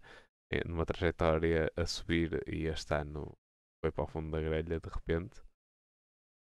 [0.51, 3.37] eh, numa trajetória a subir e este ano
[3.81, 5.41] foi para o fundo da grelha de repente.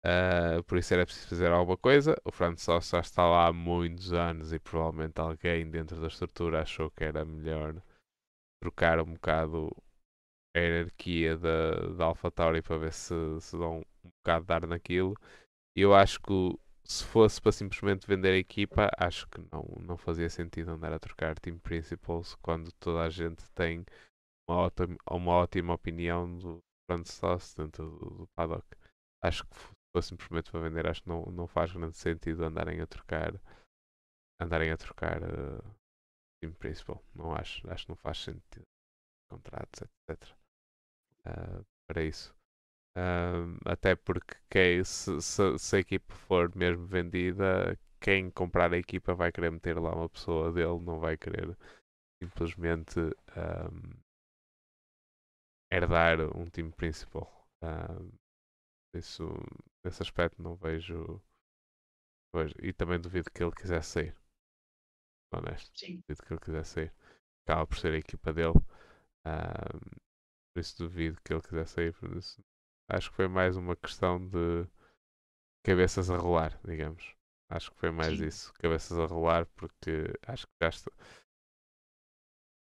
[0.06, 2.16] Uh, por isso era preciso fazer alguma coisa.
[2.24, 6.62] O Franz só já está lá há muitos anos e provavelmente alguém dentro da estrutura
[6.62, 7.82] achou que era melhor
[8.62, 9.70] trocar um bocado
[10.56, 15.16] a hierarquia da, da AlphaTauri para ver se, se dão um bocado de ar naquilo.
[15.76, 16.34] Eu acho que
[16.84, 21.00] se fosse para simplesmente vender a equipa, acho que não, não fazia sentido andar a
[21.00, 23.86] trocar team principals quando toda a gente tem
[24.50, 26.60] uma ótima, uma ótima opinião do
[26.90, 28.66] front sauce dentro do, do paddock.
[29.24, 32.82] Acho que se fosse simplesmente para vender, acho que não, não faz grande sentido andarem
[32.82, 33.40] a trocar
[34.42, 35.76] andarem a trocar uh,
[36.42, 37.04] team principal.
[37.14, 38.66] Não acho, acho que não faz sentido.
[39.30, 40.39] Contratos, etc.
[41.28, 42.34] Uh, para isso.
[42.98, 48.78] Um, até porque quem, se, se, se, a equipa for mesmo vendida, quem comprar a
[48.78, 51.56] equipa vai querer meter lá uma pessoa dele, não vai querer
[52.22, 54.00] simplesmente um,
[55.72, 57.48] herdar um time principal.
[57.64, 58.12] Um,
[58.96, 59.28] isso,
[59.86, 61.22] nesse aspecto não vejo
[62.62, 64.16] e também duvido que ele quisesse sair.
[65.34, 65.72] Honesto.
[65.78, 66.02] Sim.
[66.08, 66.94] Duvido que ele quisesse sair.
[67.46, 68.54] Acaba por ser a equipa dele.
[69.26, 70.00] Um,
[70.60, 71.96] por isso duvido que ele quisesse sair.
[72.90, 74.68] Acho que foi mais uma questão de
[75.64, 77.16] cabeças a rolar, digamos.
[77.50, 78.26] Acho que foi mais Sim.
[78.26, 78.54] isso.
[78.56, 80.92] Cabeças a rolar, porque acho que já está.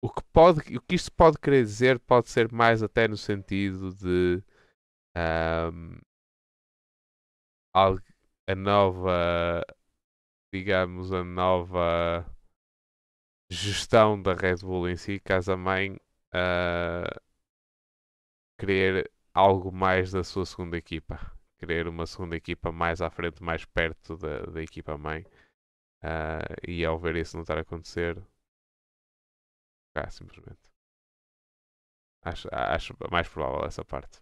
[0.03, 3.91] O que, pode, o que isto pode querer dizer pode ser mais até no sentido
[3.95, 4.43] de
[5.73, 5.99] um,
[7.75, 9.65] a nova,
[10.53, 12.31] digamos, a nova
[13.49, 15.95] gestão da Red Bull em si, caso a mãe
[16.33, 17.26] uh,
[18.57, 21.19] querer algo mais da sua segunda equipa,
[21.59, 25.25] querer uma segunda equipa mais à frente, mais perto da, da equipa mãe.
[26.03, 28.21] Uh, e ao ver isso não estar a acontecer,
[29.93, 30.59] cá simplesmente.
[32.23, 34.19] Acho, acho mais provável essa parte.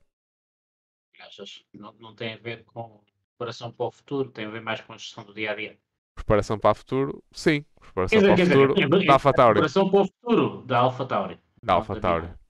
[1.20, 1.66] Achas?
[1.74, 4.94] Não, não tem a ver com preparação para o futuro, tem a ver mais com
[4.94, 5.78] a gestão do dia a dia.
[6.14, 7.66] Preparação para o futuro, sim.
[7.80, 9.54] Preparação Quer para o dizer, futuro dizer, da Alpha Tauri.
[9.54, 11.40] Preparação para o futuro da Alpha Tauri.
[11.62, 12.45] Da Alpha Tauri.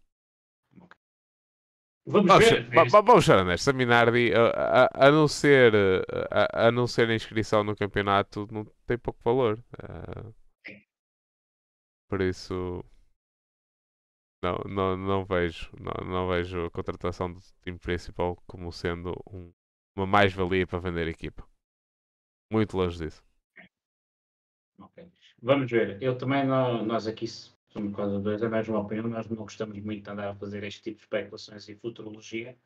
[2.08, 2.92] Vamos Vamos, ver.
[2.92, 5.74] vamos ser honestos, a Minardi, a, a- a não ser,
[6.32, 9.60] a, a não ser a inscrição no campeonato, não tem pouco valor.
[9.80, 10.32] Ah,
[12.08, 12.84] por isso,
[14.42, 19.52] não, não, não vejo, não, não vejo a contratação do time principal como sendo um-
[19.96, 21.46] uma mais-valia para vender a equipa.
[22.52, 23.24] Muito longe disso.
[24.80, 25.12] Ok.
[25.42, 26.02] Vamos ver.
[26.02, 27.26] Eu também, não, nós aqui
[27.76, 30.64] somos quase dois, é mais uma opinião, nós não gostamos muito de andar a fazer
[30.64, 32.58] este tipo de especulações e futurologia,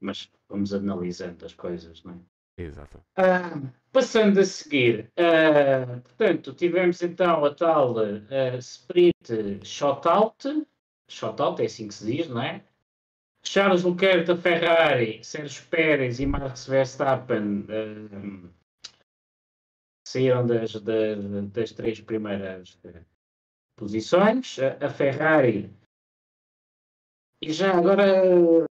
[0.00, 2.62] mas vamos analisando as coisas, não é?
[2.62, 3.00] Exato.
[3.16, 10.66] Ah, passando a seguir, ah, portanto, tivemos então a tal ah, Sprint Shotout,
[11.08, 12.64] Shotout é assim que se diz, não é?
[13.42, 18.48] Charles Leclerc da Ferrari, Sérgio Pérez e Max Verstappen ah,
[20.04, 22.76] saíram das, das, das três primeiras
[23.80, 24.58] posições.
[24.58, 25.74] A, Ferrari,
[27.42, 28.66] e já agora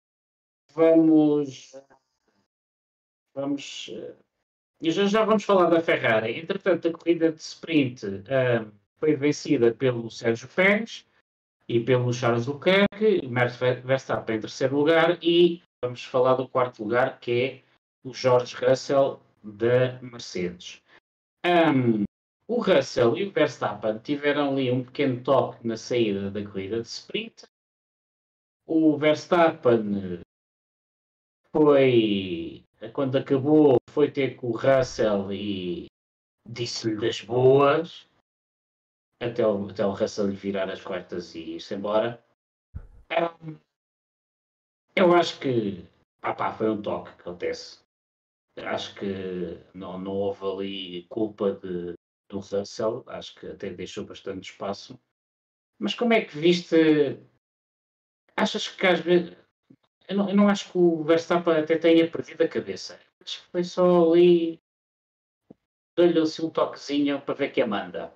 [0.73, 1.73] vamos
[3.33, 3.89] vamos.
[4.81, 6.37] E já, já vamos falar da Ferrari.
[6.37, 11.07] Entretanto, a corrida de sprint ah, foi vencida pelo Sérgio Pérez
[11.67, 16.83] e pelo Charles Leclerc, Max Ver- Verstappen em terceiro lugar e vamos falar do quarto
[16.83, 17.63] lugar, que é
[18.03, 20.81] o George Russell da Mercedes.
[21.45, 22.03] Ahm,
[22.47, 26.87] o Russell e o Verstappen tiveram ali um pequeno toque na saída da corrida de
[26.87, 27.45] sprint.
[28.65, 30.21] O Verstappen
[31.51, 35.87] foi, quando acabou, foi ter com o Russell e
[36.47, 38.07] disse-lhe das boas,
[39.21, 42.23] até o, até o Russell lhe virar as quartas e ir-se embora.
[44.95, 45.85] Eu acho que
[46.21, 47.85] pá, pá, foi um toque que acontece.
[48.57, 49.05] Acho que
[49.73, 51.96] não, não houve ali culpa de,
[52.29, 54.99] do Russell, acho que até deixou bastante espaço.
[55.79, 57.19] Mas como é que viste?
[58.35, 59.35] Achas que às vezes.
[60.07, 62.99] Eu não, eu não acho que o Verstappen até tenha perdido a cabeça.
[63.21, 64.61] Acho que foi só ali.
[65.95, 68.13] Deu-lhe assim um toquezinho para ver quem manda.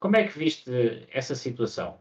[0.00, 0.70] Como é que viste
[1.10, 2.00] essa situação?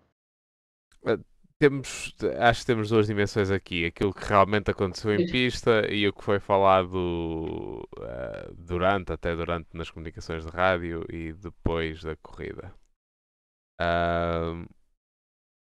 [1.62, 3.86] Temos, acho que temos duas dimensões aqui.
[3.86, 9.68] Aquilo que realmente aconteceu em pista e o que foi falado eh, durante, até durante
[9.76, 12.74] nas comunicações de rádio e depois da corrida.
[13.82, 14.66] Ahm,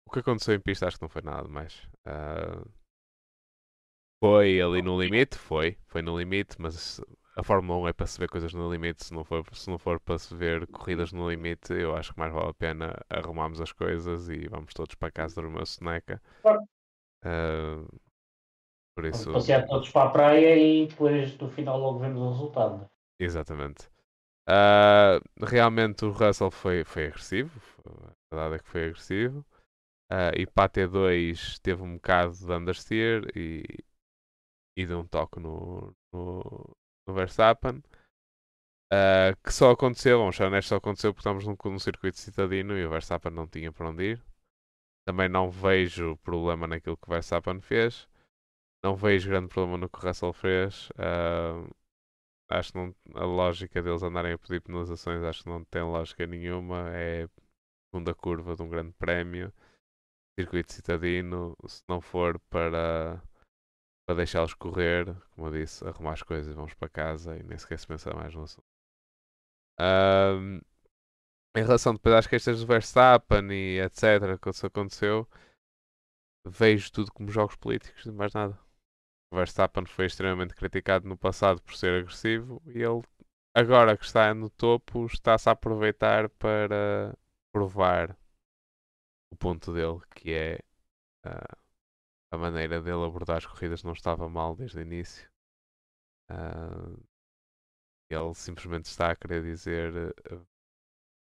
[0.07, 1.87] o que aconteceu em pista acho que não foi nada mais.
[2.05, 2.63] Ah,
[4.23, 6.99] foi ali no limite, foi, foi no limite, mas
[7.35, 9.77] a Fórmula 1 é para se ver coisas no limite, se não for, se não
[9.79, 13.61] for para se ver corridas no limite, eu acho que mais vale a pena arrumarmos
[13.61, 16.21] as coisas e vamos todos para casa dormir uma soneca.
[17.23, 17.83] Ah,
[18.95, 22.85] por isso, Passear todos para a praia e depois do final logo vemos o resultado.
[23.19, 23.89] exatamente.
[24.47, 27.61] Ah, realmente o Russell foi, foi agressivo,
[28.31, 29.45] a verdade é que foi agressivo.
[30.11, 33.63] Ah, e para a T2 teve um bocado de understeer e,
[34.77, 36.75] e deu um toque no, no,
[37.07, 37.83] no Verstappen.
[38.91, 42.77] Ah, que só aconteceu, vamos ser honestos, só aconteceu porque estamos num, num circuito citadino
[42.77, 44.23] e o Verstappen não tinha para onde ir.
[45.05, 48.07] Também não vejo problema naquilo que o Verstappen fez.
[48.83, 50.89] Não vejo grande problema no que o Russell fez.
[50.97, 51.67] Ah,
[52.49, 56.27] acho que não, a lógica deles andarem a pedir penalizações acho que não tem lógica
[56.27, 56.89] nenhuma.
[56.93, 57.27] É
[57.91, 59.51] segunda curva de um grande prémio.
[60.39, 63.21] Circuito citadino, se não for para,
[64.05, 67.57] para deixá-los correr, como eu disse, arrumar as coisas e vamos para casa e nem
[67.57, 68.67] sequer se pensa mais no assunto.
[69.79, 70.59] Ahm,
[71.55, 74.37] em relação depois às queixas do Verstappen e etc.
[74.41, 75.27] que isso aconteceu,
[76.45, 78.57] vejo tudo como jogos políticos e mais nada.
[79.31, 83.01] O Verstappen foi extremamente criticado no passado por ser agressivo e ele
[83.55, 87.15] agora que está no topo, está-se a aproveitar para
[87.51, 88.17] provar
[89.31, 90.59] o ponto dele, que é
[91.25, 91.62] uh,
[92.33, 95.29] a maneira dele abordar as corridas não estava mal desde o início.
[96.31, 96.99] Uh,
[98.09, 100.47] ele simplesmente está a querer dizer uh,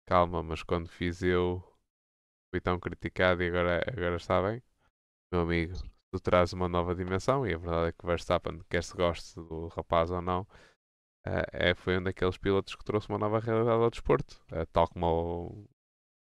[0.09, 1.63] calma, mas quando fiz eu
[2.51, 4.63] fui tão criticado e agora, agora está bem.
[5.31, 5.75] Meu amigo,
[6.11, 9.35] tu traz uma nova dimensão e a verdade é que o Verstappen, quer se goste
[9.35, 10.43] do rapaz ou não,
[11.27, 14.43] uh, é, foi um daqueles pilotos que trouxe uma nova realidade ao desporto.
[14.51, 15.69] Uh, tal como o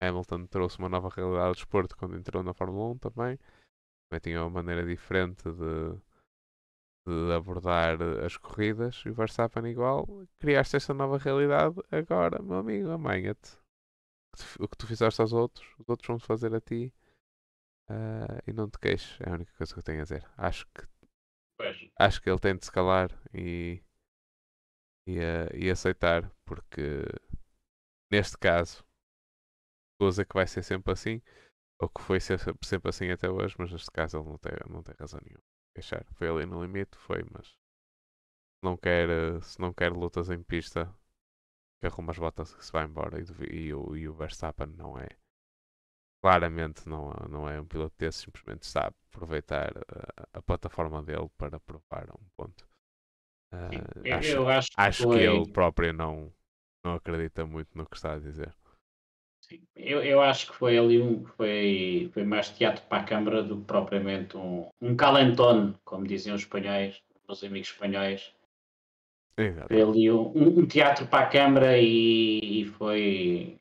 [0.01, 3.39] Hamilton trouxe uma nova realidade ao desporto quando entrou na Fórmula 1 também.
[4.13, 5.97] Também tinha uma maneira diferente de,
[7.07, 10.07] de abordar as corridas e o Verstappen igual.
[10.39, 13.57] Criaste esta nova realidade, agora, meu amigo, amanha-te.
[14.59, 16.93] O que tu fizeste aos outros, os outros vão fazer a ti.
[17.89, 20.31] Uh, e não te queixes, é a única coisa que eu tenho a dizer.
[20.37, 20.87] Acho que
[21.99, 23.83] acho que ele tem de se calar e,
[25.07, 27.03] e, uh, e aceitar, porque
[28.11, 28.85] neste caso,
[29.99, 31.23] coisa que vai ser sempre assim,
[31.81, 34.95] ou que foi sempre, assim até hoje, mas neste caso ele não tem, não tem
[34.99, 35.43] razão nenhuma.
[35.75, 36.05] Queixar.
[36.15, 39.09] Foi ali no limite, foi, mas se não quer,
[39.43, 40.93] se não quer lutas em pista,
[41.81, 44.99] que arruma as botas que se vai embora e, e, o, e o Verstappen não
[44.99, 45.09] é
[46.23, 51.29] claramente não, não é um piloto desse, simplesmente está a aproveitar a, a plataforma dele
[51.37, 52.65] para provar um ponto.
[53.53, 55.19] Uh, acho, acho, que, acho foi...
[55.19, 56.33] que, ele próprio não,
[56.85, 58.55] não acredita muito no que está a dizer.
[59.75, 63.59] Eu, eu acho que foi ali um foi, foi mais teatro para a Câmara do
[63.59, 68.35] que propriamente um, um calentón, como diziam os espanhóis, os amigos espanhóis.
[69.37, 69.69] Exato.
[69.69, 73.59] Foi ali um, um, teatro para a Câmara e, e foi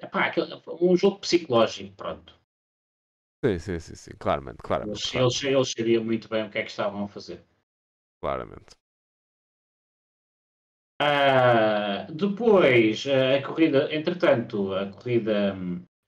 [0.00, 0.32] Epá,
[0.80, 2.38] um jogo psicológico, pronto.
[3.44, 4.10] Sim, sim, sim, sim.
[4.18, 4.96] claramente, claramente.
[4.96, 5.46] Eles, claramente.
[5.46, 7.42] Eles, eles sabiam muito bem o que é que estavam a fazer.
[8.20, 8.74] Claramente.
[11.04, 15.54] Uh, depois, uh, a corrida, entretanto, a corrida,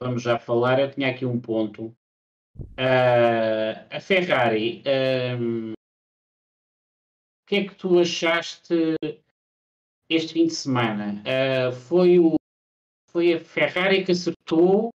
[0.03, 1.95] vamos já falar, eu tinha aqui um ponto.
[2.59, 4.83] Uh, a Ferrari,
[5.39, 5.75] o
[7.47, 8.97] que é que tu achaste
[10.11, 11.23] este fim de semana?
[11.89, 12.37] foi o
[13.11, 14.91] foi a Ferrari que acertou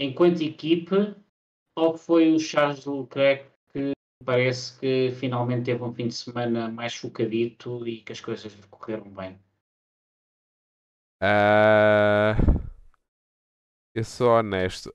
[0.00, 0.94] enquanto equipe
[1.76, 3.49] ou foi o Charles Leclerc
[4.24, 9.10] parece que finalmente teve um fim de semana mais focadito e que as coisas correram
[9.10, 9.38] bem?
[11.22, 12.34] Uh,
[13.94, 14.94] eu sou honesto.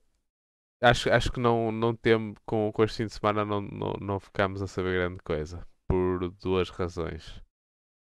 [0.82, 4.20] Acho, acho que não, não temos, com, com este fim de semana não, não, não
[4.20, 5.66] ficámos a saber grande coisa.
[5.88, 7.42] Por duas razões.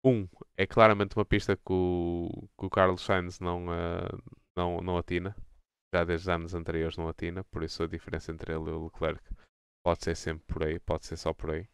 [0.04, 4.22] Um, é claramente uma pista que o, que o Carlos Sainz não, uh,
[4.56, 5.36] não, não atina.
[5.94, 9.22] Já desde anos anteriores não atina, por isso a diferença entre ele e o Leclerc
[9.86, 11.68] pode ser sempre por aí, pode ser só por aí.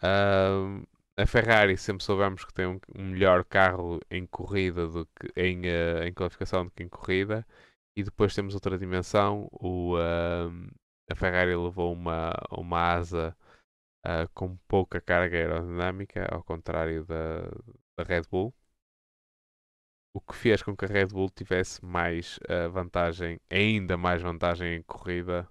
[0.00, 5.32] Uh, a Ferrari sempre soubemos que tem um, um, melhor carro em corrida do que
[5.34, 7.44] em, uh, em qualificação do que em corrida.
[7.96, 9.48] E depois temos outra dimensão.
[9.50, 9.96] O,
[11.10, 13.36] a Ferrari levou uma, uma asa
[14.06, 17.40] uh, com pouca carga aerodinâmica, ao contrário da,
[17.98, 18.54] da Red Bull.
[20.14, 24.76] O que fez com que a Red Bull tivesse mais uh, vantagem, ainda mais vantagem
[24.76, 25.48] em corrida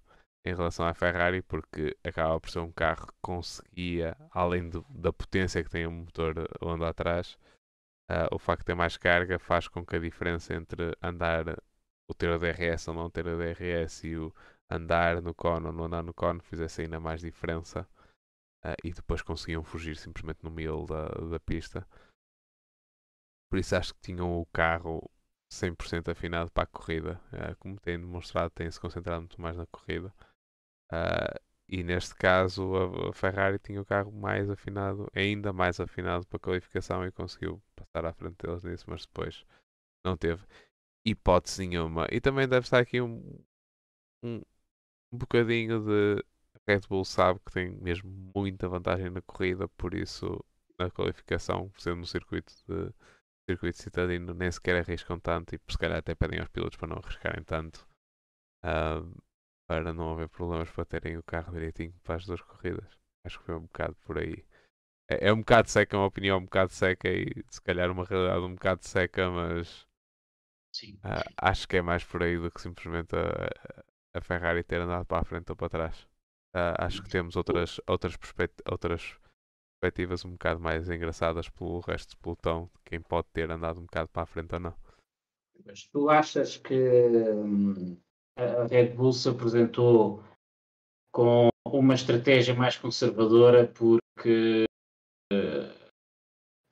[0.48, 5.12] em relação à Ferrari, porque acaba por ser um carro que conseguia, além do, da
[5.12, 7.38] potência que tem o motor onde atrás,
[8.10, 11.58] uh, o facto de ter mais carga faz com que a diferença entre andar
[12.10, 14.34] o ter o DRS ou não ter o DRS e o
[14.70, 17.88] andar no cone ou não andar no cone fizesse ainda mais diferença
[18.66, 21.86] uh, e depois conseguiam fugir simplesmente no meio da, da pista.
[23.50, 25.10] Por isso acho que tinham o carro
[25.52, 27.22] 100% afinado para a corrida.
[27.34, 30.14] Uh, como têm demonstrado, têm-se concentrado muito mais na corrida.
[30.92, 32.74] Uh, e neste caso
[33.10, 37.62] a, Ferrari tinha o carro mais afinado, ainda mais afinado para a qualificação e conseguiu
[37.76, 39.46] passar à frente deles nisso, mas depois
[40.06, 40.44] não teve
[41.06, 42.08] hipótese nenhuma.
[42.12, 43.22] E também deve estar aqui um,
[44.24, 44.42] um,
[45.12, 46.24] um bocadinho de
[46.68, 50.44] Red Bull sabe que tem mesmo muita vantagem na corrida, por isso
[50.80, 52.94] na qualificação, sendo no circuito de
[53.50, 56.98] circuito citadino, nem sequer arriscam tanto e se calhar até pedem aos pilotos para não
[56.98, 57.88] arriscarem tanto
[58.66, 59.27] uh,
[59.68, 62.98] para não haver problemas para terem o carro direitinho para as duas corridas.
[63.26, 64.46] Acho que foi um bocado por aí.
[65.10, 68.40] É, é um bocado seca, uma opinião um bocado seca e se calhar uma realidade
[68.40, 69.86] um bocado seca, mas
[71.04, 75.06] uh, acho que é mais por aí do que simplesmente a, a Ferrari ter andado
[75.06, 76.08] para a frente ou para trás.
[76.80, 79.16] Acho que temos outras, outras, perspect outras
[79.80, 83.84] perspectivas um bocado mais engraçadas pelo resto do pelotão, de quem pode ter andado um
[83.84, 84.74] bocado para a frente ou não.
[85.66, 87.98] Mas tu achas que hum,
[88.38, 90.24] a Red Bull se apresentou
[91.12, 94.66] com uma estratégia mais conservadora porque
[95.34, 95.92] uh,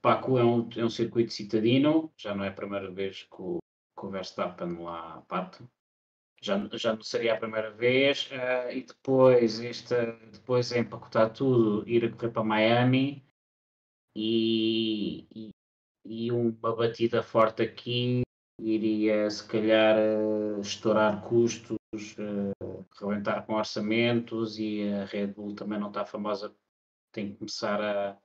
[0.04, 3.60] Baku é um, é um circuito citadino, já não é a primeira vez que o,
[4.08, 5.64] Verstappen lá parte.
[6.40, 8.30] Já, já não seria a primeira vez.
[8.30, 13.26] Uh, e depois, esta, depois é empacotar tudo, ir a correr para Miami
[14.16, 15.50] e, e,
[16.06, 18.25] e uma batida forte aqui
[18.60, 21.78] iria se calhar uh, estourar custos,
[22.18, 26.54] uh, rebentar com orçamentos e a Red Bull também não está famosa,
[27.12, 28.18] tem que começar a,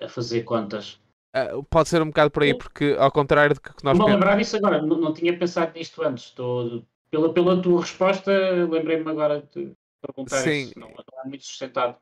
[0.00, 1.00] a fazer contas.
[1.34, 4.36] Uh, pode ser um bocado por aí, porque ao contrário do que nós Não lembrar
[4.36, 6.24] disso agora, não, não, tinha pensado nisto antes.
[6.24, 8.32] Estou, pela, pela tua resposta,
[8.70, 10.62] lembrei-me agora de perguntar Sim.
[10.62, 10.78] isso.
[10.78, 11.98] Não, não é muito sustentado.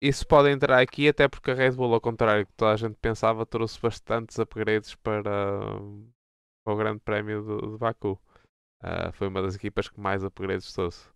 [0.00, 2.94] Isso pode entrar aqui, até porque a Red Bull, ao contrário que toda a gente
[3.00, 5.32] pensava, trouxe bastantes upgrades para,
[6.64, 8.12] para o Grande Prémio de, de Baku.
[8.80, 11.08] Uh, foi uma das equipas que mais upgrades trouxe.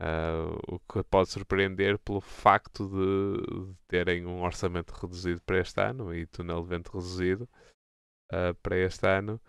[0.00, 5.80] Uh, o que pode surpreender pelo facto de, de, terem um orçamento reduzido para este
[5.80, 7.48] ano e túnel de vento reduzido
[8.32, 9.40] uh, para este ano.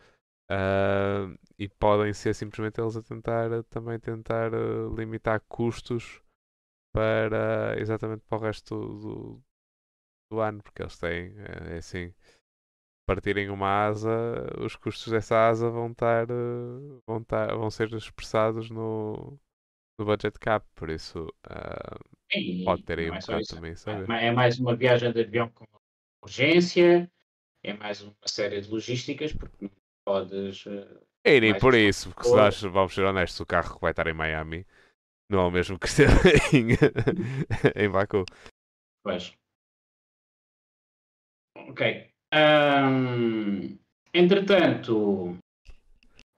[0.52, 4.52] Uh, e podem ser simplesmente eles a tentar também tentar
[4.96, 6.23] limitar custos
[6.94, 9.44] para exatamente para o resto do,
[10.32, 12.14] do ano, porque eles têm é, é assim
[13.06, 14.10] partirem uma asa,
[14.62, 16.28] os custos dessa asa vão estar
[17.06, 19.38] vão, estar, vão ser expressados no
[20.00, 24.12] no budget cap, por isso uh, pode ter aí um é bocado também, sabe?
[24.12, 25.66] É mais uma viagem de avião com
[26.24, 27.10] urgência,
[27.64, 29.72] é mais uma série de logísticas, porque não
[30.04, 30.66] podes.
[30.66, 33.92] Uh, e nem por isso, porque se nós vamos ser honestos, o carro que vai
[33.92, 34.66] estar em Miami
[35.30, 36.08] não é o mesmo que ser
[36.54, 36.74] em,
[37.76, 38.26] em Baku.
[39.04, 39.34] Pois.
[41.56, 42.10] Ok.
[42.34, 43.78] Um,
[44.14, 45.38] entretanto,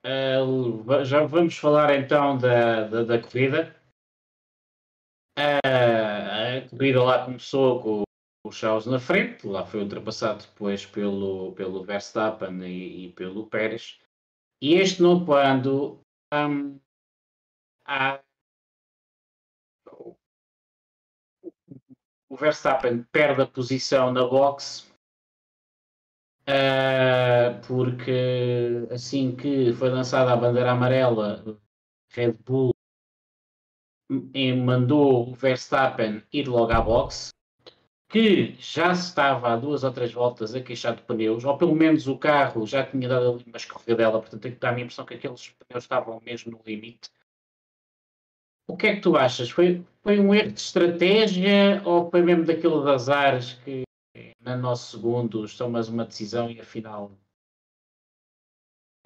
[0.05, 3.75] Uh, já vamos falar então da, da, da corrida.
[5.35, 8.03] Uh, a corrida lá começou com
[8.45, 13.99] o Charles na frente, lá foi ultrapassado depois pelo, pelo Verstappen e, e pelo Pérez.
[14.61, 15.99] E este novo ano
[16.31, 16.79] um,
[17.87, 18.21] há,
[22.29, 24.85] o Verstappen perde a posição na box
[26.47, 31.59] Uh, porque assim que foi lançada a bandeira amarela,
[32.11, 32.71] Red Bull
[34.63, 37.33] mandou o Verstappen ir logo à box,
[38.07, 42.07] que já estava há duas ou três voltas a queixar de pneus, ou pelo menos
[42.07, 45.83] o carro já tinha dado ali uma escorregadela, portanto dá a impressão que aqueles pneus
[45.83, 47.09] estavam mesmo no limite.
[48.67, 49.49] O que é que tu achas?
[49.49, 53.83] Foi, foi um erro de estratégia ou foi mesmo daquilo das ares que
[54.39, 57.11] no nosso segundo tomas uma decisão e afinal.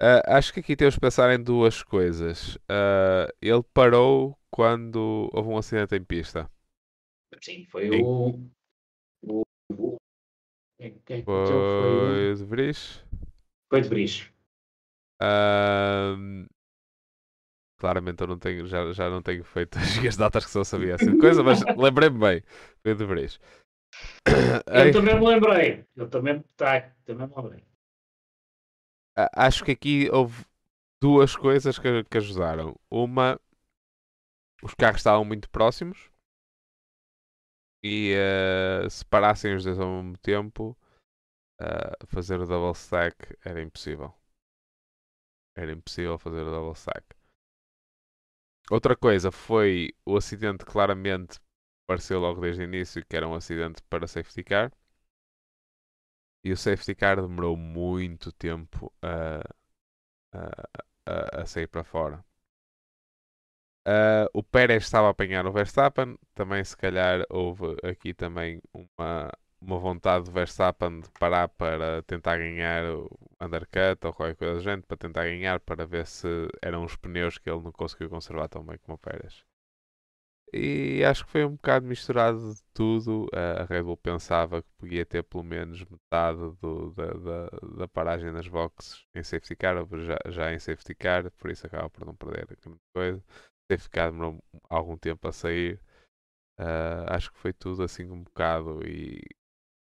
[0.02, 2.56] Uh, acho que aqui temos que pensar em duas coisas.
[2.56, 6.50] Uh, ele parou quando houve um acidente em pista.
[7.42, 8.02] Sim, foi Sim.
[8.02, 8.50] o.
[9.22, 9.42] o,
[9.72, 9.96] o
[10.78, 13.04] quem, quem foi, foi de Vries?
[13.68, 14.30] Foi de Vries.
[15.22, 16.46] Uh,
[17.80, 21.18] claramente eu não tenho, já, já não tenho feito as datas que só sabia assim
[21.18, 22.42] coisa, mas lembrei-me bem.
[22.82, 23.40] Foi de Vries.
[24.68, 25.84] Eu também me lembrei.
[25.96, 27.64] Eu também, tá, também me lembrei.
[29.34, 30.44] Acho que aqui houve
[31.02, 32.78] duas coisas que, que ajudaram.
[32.90, 33.40] Uma,
[34.62, 36.10] os carros estavam muito próximos
[37.82, 40.76] e uh, se parassem os dois ao mesmo tempo,
[41.60, 44.14] uh, fazer o double stack era impossível.
[45.56, 47.19] Era impossível fazer o double stack.
[48.70, 51.38] Outra coisa foi o acidente claramente
[51.86, 54.72] pareceu logo desde o início que era um acidente para safety car.
[56.44, 59.40] E o safety car demorou muito tempo a,
[61.06, 62.24] a, a sair para fora.
[63.86, 66.18] Uh, o Pérez estava a apanhar o Verstappen.
[66.34, 69.30] Também, se calhar, houve aqui também uma,
[69.60, 74.60] uma vontade do Verstappen de parar para tentar ganhar o undercut ou qualquer coisa do
[74.60, 76.26] gente, para tentar ganhar, para ver se
[76.62, 79.44] eram os pneus que ele não conseguiu conservar tão bem como o Pérez.
[80.52, 83.28] E acho que foi um bocado misturado de tudo.
[83.32, 87.48] A Red Bull pensava que podia ter pelo menos metade do, da, da,
[87.78, 91.88] da, paragem nas boxes em safety car, já, já em safety car, por isso acaba
[91.88, 93.22] por não perder grande coisa.
[93.70, 95.80] Safety car demorou algum tempo a sair.
[96.58, 99.22] Uh, acho que foi tudo assim um bocado e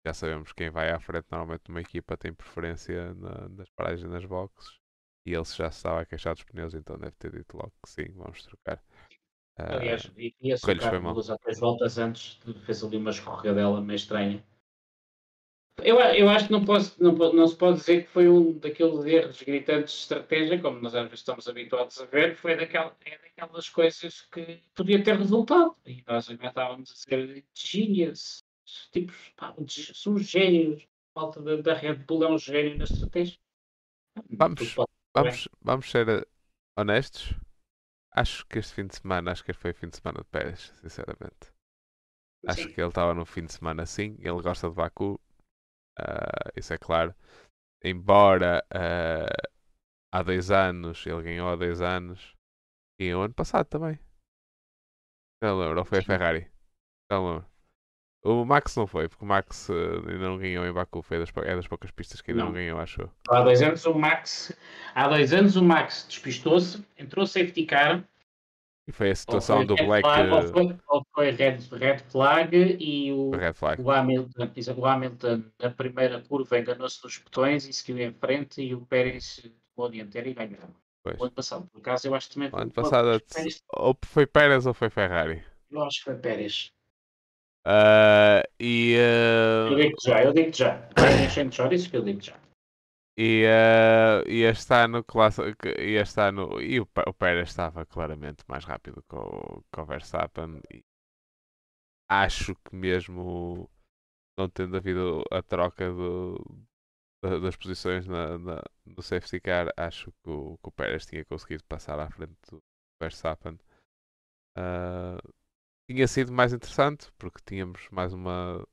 [0.07, 4.24] já sabemos quem vai à frente normalmente numa equipa tem preferência na, nas paragens nas
[4.24, 4.78] boxes
[5.26, 8.12] e ele já estava a queixar dos pneus, então deve ter dito logo que sim,
[8.14, 8.80] vamos trocar.
[9.57, 14.44] Aliás, vi esse carro duas ou três voltas antes, fez ali uma escorregadela meio estranha.
[15.78, 19.04] Eu, eu acho que não, posso, não, não se pode dizer que foi um daqueles
[19.04, 23.18] erros gritantes de estratégia, como nós às vezes estamos habituados a ver, foi daquela, é
[23.18, 25.76] daquelas coisas que podia ter resultado.
[25.84, 28.45] E nós ainda estávamos a ser genius.
[28.92, 29.54] Tipos pá,
[29.94, 30.86] são gênios.
[31.14, 33.38] A malta da, da Red Bull é um gênio na estratégia.
[34.30, 34.74] Vamos,
[35.14, 36.26] vamos, vamos ser eh,
[36.76, 37.34] honestos.
[38.12, 40.72] Acho que este fim de semana, acho que foi o fim de semana de Pérez,
[40.80, 41.52] sinceramente.
[42.46, 42.72] Acho Sim.
[42.72, 45.20] que ele estava no fim de semana sim, ele gosta de Baku,
[45.98, 47.14] uh, isso é claro.
[47.82, 49.50] Embora uh,
[50.12, 52.34] há dois anos, ele ganhou há dois anos,
[52.98, 53.98] e o ano passado também.
[55.42, 56.50] Não lembro, ou foi a Ferrari?
[57.10, 57.55] Não lembro.
[58.26, 59.72] O Max não foi, porque o Max uh,
[60.08, 62.54] ainda não ganhou em Baku, foi das, é das poucas pistas que ainda não, não
[62.54, 63.08] ganhou, acho.
[63.28, 64.52] Há dois anos o Max,
[64.94, 68.04] há dois anos o Max despistou-se, entrou safety car.
[68.88, 70.02] E foi a situação foi do red Black.
[70.08, 73.80] Flag, ou foi, ou foi red, red flag e o, Red flag.
[73.82, 78.74] o, Hamilton, o Hamilton na primeira curva enganou-se nos botões e seguiu em frente e
[78.74, 80.68] o Pérez tomou a dianteira e ganhou.
[81.02, 81.20] Pois.
[81.20, 84.66] O ano passado, por acaso, eu acho também O ano passado, Pérez- ou foi Pérez
[84.66, 85.44] ou foi Ferrari.
[85.70, 86.72] eu acho que foi Pérez.
[87.66, 90.88] Ah, e, ah, Eu digo já, eu digo já.
[91.26, 92.38] Enchendo de chouriços que eu digo já.
[93.18, 95.04] e, ah, e este ano,
[95.78, 99.84] e este ano, e o, o Pérez estava claramente mais rápido que o, que o
[99.84, 100.60] Verstappen.
[100.72, 100.84] E
[102.08, 103.68] acho que mesmo
[104.38, 106.36] não tendo havido a troca do,
[107.22, 111.24] da- das posições na, na- no safety car, acho que o, que o Pérez tinha
[111.24, 112.62] conseguido passar à frente do
[113.00, 113.58] Verstappen.
[114.56, 115.18] Ah,
[115.89, 118.66] tinha sido mais interessante porque tínhamos mais uma,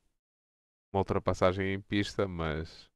[0.92, 2.90] uma ultrapassagem em pista, mas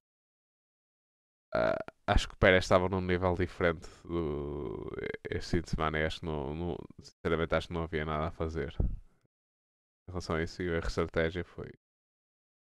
[1.53, 4.89] ah, acho que o Pérez estava num nível diferente do,
[5.29, 8.31] este fim de semana e acho que não, sinceramente acho que não havia nada a
[8.31, 11.71] fazer em relação a isso e a estratégia foi,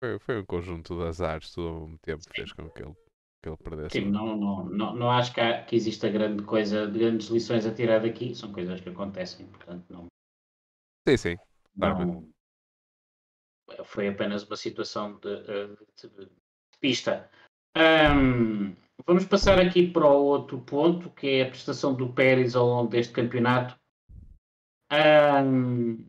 [0.01, 2.95] foi, foi um conjunto de azares tudo ao mesmo tempo fez com que ele,
[3.41, 3.99] que ele perdesse.
[3.99, 7.73] Sim, não, não, não, não acho que, há, que exista grande coisa, grandes lições a
[7.73, 8.33] tirar daqui.
[8.35, 10.12] São coisas que acontecem, portanto, não.
[11.07, 11.37] Sim, sim.
[11.75, 12.33] não
[13.85, 15.67] foi apenas uma situação de, eh,
[16.01, 16.31] de- de
[16.79, 17.29] pista.
[17.75, 18.75] Ahm,
[19.05, 22.89] vamos passar aqui para o outro ponto, que é a prestação do Pérez ao longo
[22.89, 23.75] deste campeonato.
[24.89, 26.05] Ahm,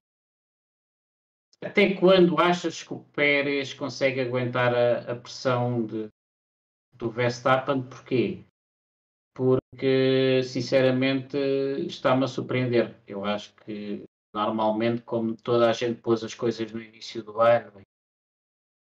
[1.63, 6.09] até quando achas que o Pérez consegue aguentar a, a pressão de,
[6.93, 7.83] do Verstappen?
[7.83, 8.45] Porquê?
[9.35, 11.37] Porque, sinceramente,
[11.87, 12.97] está-me a surpreender.
[13.07, 14.05] Eu acho que,
[14.35, 17.81] normalmente, como toda a gente pôs as coisas no início do ano,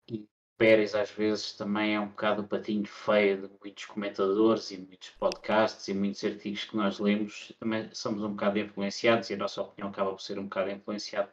[0.09, 0.29] e
[0.59, 5.11] Pérez às vezes também é um bocado o patinho feio de muitos comentadores e muitos
[5.11, 9.63] podcasts e muitos artigos que nós lemos, também somos um bocado influenciados e a nossa
[9.63, 11.33] opinião acaba por ser um bocado influenciada.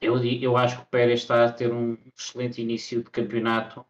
[0.00, 3.84] Eu, eu acho que o Pérez está a ter um excelente início de campeonato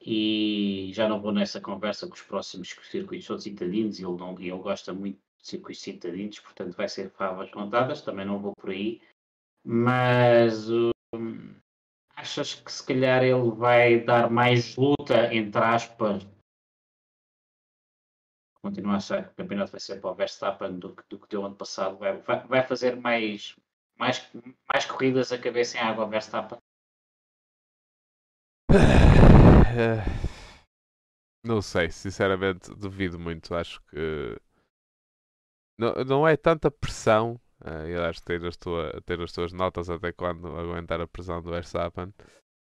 [0.00, 4.50] e já não vou nessa conversa com os próximos circuitos são citadinos ele, não, ele
[4.50, 9.00] gosta muito circuitos citadinos, portanto vai ser favas contadas, também não vou por aí.
[9.62, 10.68] Mas
[11.14, 11.54] hum,
[12.16, 16.26] achas que se calhar ele vai dar mais luta, entre aspas,
[18.62, 21.44] continuar a achar que o campeonato vai ser para o Verstappen do do que deu
[21.44, 23.54] ano passado, vai, vai, fazer mais,
[23.98, 24.30] mais,
[24.72, 26.58] mais corridas a cabeça em água Verstappen?
[31.44, 33.54] Não sei, sinceramente duvido muito.
[33.54, 34.40] Acho que
[35.78, 37.40] não, não é tanta pressão.
[37.64, 41.06] eh, eu acho que ter as, tua, ter as tuas notas até quando aguentar a
[41.06, 42.12] pressão do Verstappen.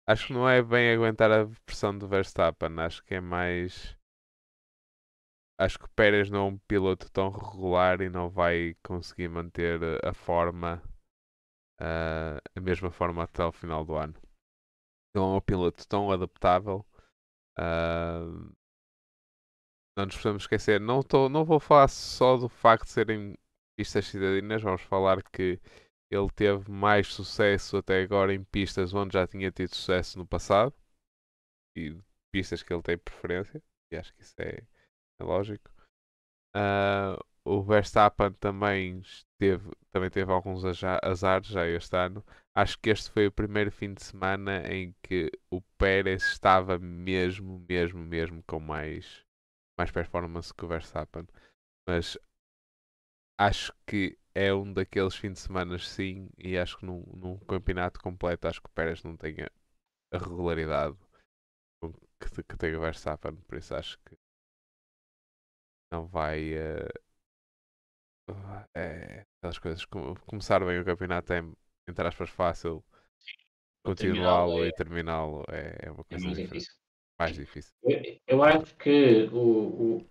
[0.07, 2.79] Acho que não é bem aguentar a pressão do Verstappen.
[2.81, 3.97] Acho que é mais.
[5.59, 9.81] Acho que o Pérez não é um piloto tão regular e não vai conseguir manter
[10.05, 10.83] a forma,
[11.81, 14.15] eh, a mesma forma até ao final do ano.
[15.15, 16.85] Não é um piloto tão adaptável.
[17.59, 18.21] Ah,
[19.97, 23.35] não nos podemos esquecer, não, tô, não vou falar só do facto de serem
[23.79, 25.61] pistas cidadinas, vamos falar que
[26.11, 30.73] ele teve mais sucesso até agora em pistas onde já tinha tido sucesso no passado
[31.77, 31.97] e
[32.33, 34.63] pistas que ele tem preferência, e acho que isso é,
[35.21, 35.71] é lógico.
[36.55, 42.25] Ah, o Verstappen também esteve, também teve alguns azares já este ano.
[42.55, 47.65] Acho que este foi o primeiro fim de semana em que o Pérez estava mesmo,
[47.69, 49.25] mesmo, mesmo com mais,
[49.79, 51.27] mais performance que o Verstappen.
[51.89, 52.19] Mas
[53.39, 57.99] acho que é um daqueles fins de semana sim, e acho que num, num campeonato
[58.01, 59.37] completo acho que o Pérez não tem
[60.13, 60.97] a regularidade
[62.21, 64.17] que, que tem o Verstappen, por isso acho que
[65.91, 66.89] não vai eh,
[68.75, 71.43] é, aquelas coisas como começar bem o campeonato é
[71.89, 72.85] entre aspas fácil
[73.85, 76.75] continuá-lo é- e terminá-lo é, é uma É coisa diferente, difícil.
[77.19, 77.73] Mais difícil.
[77.83, 80.07] Eu, eu acho que o, o-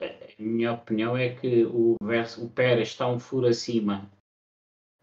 [0.00, 4.10] a minha opinião é que o, o Pérez está um furo acima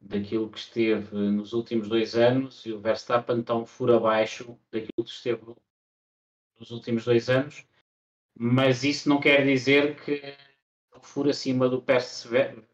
[0.02, 5.04] daquilo que esteve nos últimos dois anos e o Verstappen está um furo abaixo daquilo
[5.04, 5.41] que esteve
[6.60, 7.66] nos últimos dois anos,
[8.38, 10.22] mas isso não quer dizer que
[10.95, 11.84] o furo acima do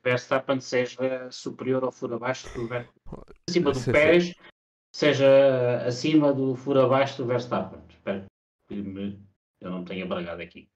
[0.04, 3.02] Verstappen seja superior ao furo abaixo do Verstappen.
[3.48, 4.36] Acima do Pérez
[4.92, 7.80] seja acima do furo abaixo do Verstappen.
[8.68, 9.24] Que me,
[9.61, 10.70] eu não tenha bragado aqui.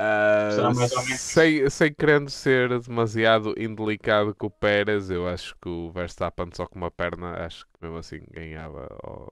[0.00, 0.74] Uh,
[1.16, 6.66] sem, sem querendo ser demasiado indelicado com o Pérez, eu acho que o Verstappen só
[6.66, 9.28] com uma perna, acho que mesmo assim ganhava ó,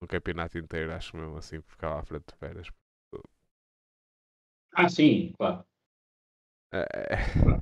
[0.00, 2.68] no campeonato inteiro, acho que mesmo assim ficava à frente do Pérez.
[4.72, 5.62] Ah, sim, claro.
[6.72, 7.60] Uh,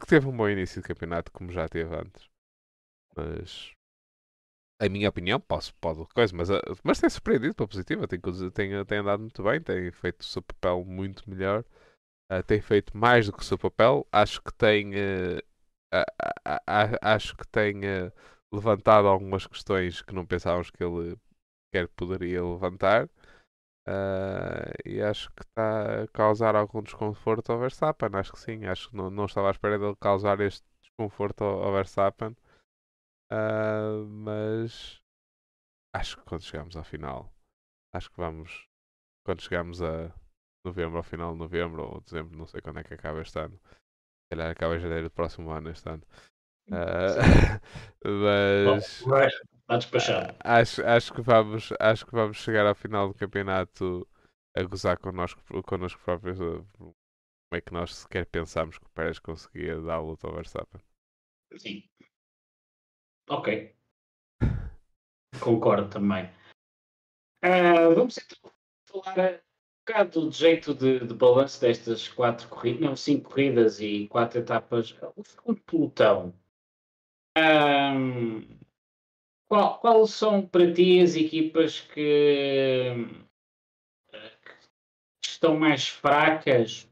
[0.00, 2.30] que teve um bom início de campeonato, como já teve antes.
[3.14, 3.74] Mas
[4.84, 6.48] a minha opinião, posso, pode coisa, mas,
[6.82, 10.42] mas tem surpreendido para positiva, tem, tem, tem andado muito bem, tem feito o seu
[10.42, 11.64] papel muito melhor
[12.32, 14.06] uh, tem feito mais do que o seu papel.
[14.10, 15.42] Acho que tem, uh,
[17.02, 17.80] acho que tem
[18.52, 21.16] levantado algumas questões que não pensávamos que ele
[21.72, 23.08] quer poderia levantar.
[24.84, 28.10] e acho que está a causar algum desconforto ao Verstappen.
[28.14, 31.62] Acho que sim, acho que não, não estava à espera dele causar este desconforto ao,
[31.64, 32.36] ao Verstappen.
[34.08, 35.02] Mas
[35.94, 37.32] acho que quando chegamos ao final,
[37.94, 38.66] acho que vamos,
[39.24, 40.12] quando chegamos a,
[40.64, 43.58] novembro, ao final de novembro ou dezembro, não sei quando é que acaba este ano.
[43.64, 46.02] Se calhar acaba em janeiro do próximo ano este ano.
[46.68, 47.58] Uh,
[48.04, 49.02] mas
[49.68, 50.36] Bom, despachado.
[50.40, 54.06] Acho, acho, que vamos, acho que vamos chegar ao final do campeonato
[54.56, 56.38] a gozar connosco, connosco próprios.
[56.38, 56.94] Como
[57.52, 60.80] é que nós sequer pensámos que o Pérez conseguia dar a luta ao Verstappen?
[61.56, 61.82] Sim.
[63.32, 63.74] Ok.
[65.40, 66.26] Concordo também.
[67.42, 68.52] Uh, vamos então
[68.84, 69.42] falar
[69.86, 74.94] bocado de jeito de, de balanço destas quatro corridas, não, cinco corridas e quatro etapas,
[75.16, 76.34] o segundo pelotão.
[77.38, 78.46] Um,
[79.48, 82.94] qual, qual são para ti as equipas que,
[84.12, 86.86] que estão mais fracas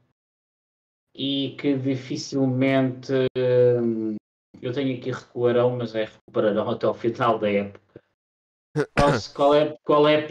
[1.15, 3.13] e que dificilmente
[4.61, 8.01] eu tenho aqui recuarão, mas é recuperarão até ao final da época.
[9.33, 10.27] Qual, é, qual é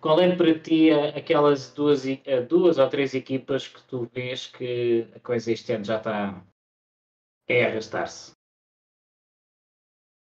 [0.00, 2.02] qual é para ti aquelas duas,
[2.48, 6.44] duas ou três equipas que tu vês que a coisa este ano já está
[7.48, 8.32] é arrastar-se?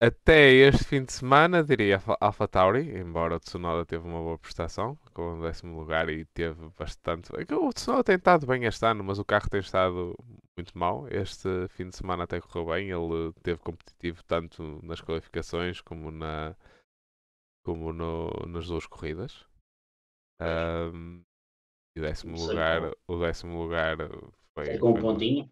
[0.00, 4.96] Até este fim de semana diria Alpha Tauri, embora o Tsunoda teve uma boa prestação,
[5.12, 7.32] com o décimo lugar e teve bastante.
[7.34, 10.14] É o Tsunoda tem estado bem este ano, mas o carro tem estado
[10.56, 11.08] muito mal.
[11.08, 16.54] Este fim de semana até correu bem, ele teve competitivo tanto nas qualificações como na
[17.64, 19.44] como no, nas duas corridas.
[20.40, 21.24] Um,
[21.96, 23.96] e o décimo lugar, o décimo lugar
[24.54, 24.78] foi.
[24.78, 25.50] Com um pontinho?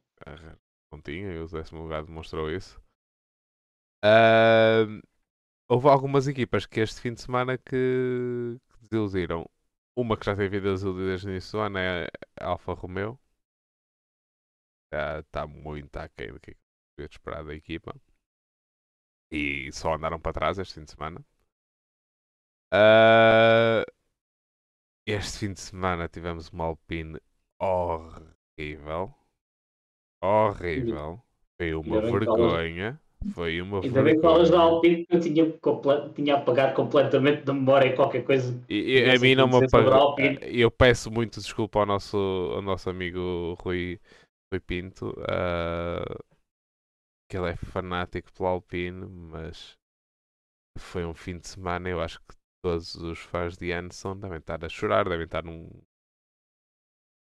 [0.88, 2.80] pontinho, e o décimo lugar demonstrou isso.
[4.05, 5.03] Uh,
[5.68, 9.49] houve algumas equipas que este fim de semana que, que desiludiram.
[9.97, 12.07] Uma que já tem vindo desiludir desde o início do ano é
[12.40, 13.18] a Alfa Romeo.
[14.92, 16.57] Já está muito aquém do que
[16.99, 17.94] eu esperar da equipa.
[19.30, 21.24] E só andaram para trás este fim de semana.
[22.72, 23.84] Uh,
[25.07, 27.18] este fim de semana tivemos uma Alpine
[27.61, 29.14] horrível.
[30.22, 31.22] Horrível.
[31.57, 33.01] Foi uma vergonha.
[33.35, 35.55] Foi uma Ainda bem que falas da Alpine que eu tinha,
[36.14, 38.59] tinha apagado completamente da memória qualquer coisa.
[38.68, 40.16] E, a mim não me apagou.
[40.43, 42.16] Eu peço muito desculpa ao nosso,
[42.55, 43.99] ao nosso amigo Rui,
[44.53, 45.11] Rui Pinto.
[45.11, 46.37] Uh,
[47.29, 49.77] que ele é fanático pela Alpine, mas
[50.79, 54.64] foi um fim de semana, eu acho que todos os fãs de Anderson devem estar
[54.64, 55.68] a chorar, devem estar num.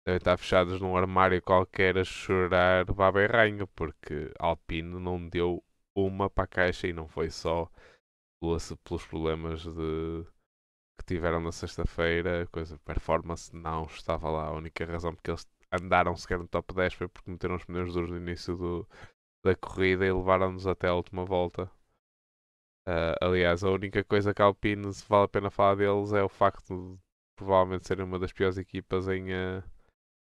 [0.05, 5.63] devem estar fechados num armário qualquer a chorar baba e ranho, porque Alpine não deu
[5.95, 7.69] uma para a caixa e não foi só
[8.39, 10.25] pelos, problemas de,
[10.97, 14.47] que tiveram na sexta-feira, coisa performance não estava lá.
[14.47, 17.93] A única razão porque eles andaram sequer no top 10 foi porque meteram os pneus
[17.93, 18.87] duros no início do,
[19.43, 21.69] da corrida e levaram-nos até a última volta.
[22.87, 26.29] Uh, aliás, a única coisa que a Alpine vale a pena falar deles é o
[26.29, 26.99] facto de
[27.35, 29.63] provavelmente serem uma das piores equipas em, uh,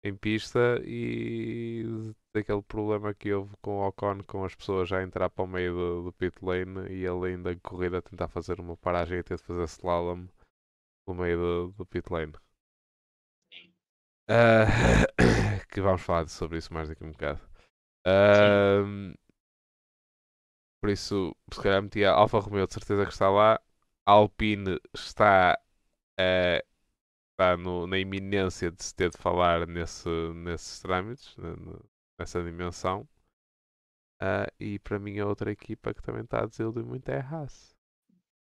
[0.03, 5.29] em pista e daquele problema que houve com o Ocon, com as pessoas já entrar
[5.29, 9.19] para o meio do, do pit lane e ele ainda corrida tentar fazer uma paragem
[9.19, 10.27] e ter de fazer slalom
[11.05, 12.33] pelo meio do, do pit lane.
[14.29, 14.69] Uh,
[15.69, 17.41] que vamos falar sobre isso mais daqui a um bocado.
[18.07, 19.13] Uh,
[20.81, 23.59] por isso, se calhar metia Alfa Romeo de certeza que está lá.
[24.05, 25.59] A Alpine está,
[26.19, 26.68] uh,
[27.39, 31.35] está no, na iminência de se ter de falar nesse, nesses trâmites,
[32.19, 33.07] nessa dimensão.
[34.21, 37.25] Uh, e para mim a outra equipa que também está a desiludir muito é a
[37.25, 37.73] Haas.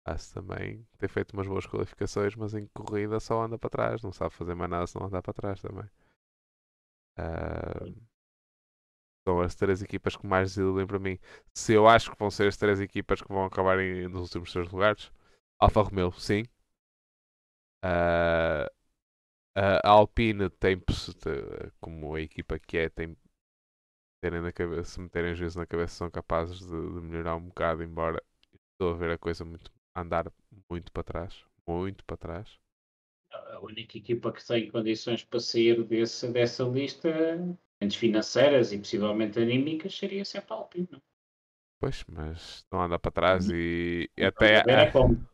[0.05, 4.03] A Haas também tem feito umas boas qualificações, mas em corrida só anda para trás.
[4.03, 5.89] Não sabe fazer mais nada se não andar para trás também.
[7.17, 7.95] Uh,
[9.25, 11.17] são as três equipas que mais desiludem para mim.
[11.55, 14.53] Se eu acho que vão ser as três equipas que vão acabar em, nos últimos
[14.53, 15.13] três lugares,
[15.61, 16.43] Alfa Romeo, sim.
[17.85, 18.71] Uh,
[19.55, 20.81] a Alpine tem,
[21.81, 23.17] como a equipa que é, tem
[24.23, 27.83] terem na cabeça, se meterem juízo na cabeça, são capazes de, de, melhorar um bocado,
[27.83, 28.23] embora
[28.73, 30.33] estou a ver a coisa muito andar
[30.71, 31.45] muito para trás.
[31.67, 32.59] Muito para trás.
[33.31, 37.09] A única equipa que tem condições para sair desse, dessa lista,
[37.81, 40.89] antes financeiras e possivelmente anímicas, seria sempre a Alpine.
[40.91, 41.03] Não?
[41.81, 43.57] Pois, mas não anda para trás uhum.
[43.57, 44.63] e, e até.
[44.69, 45.27] É como.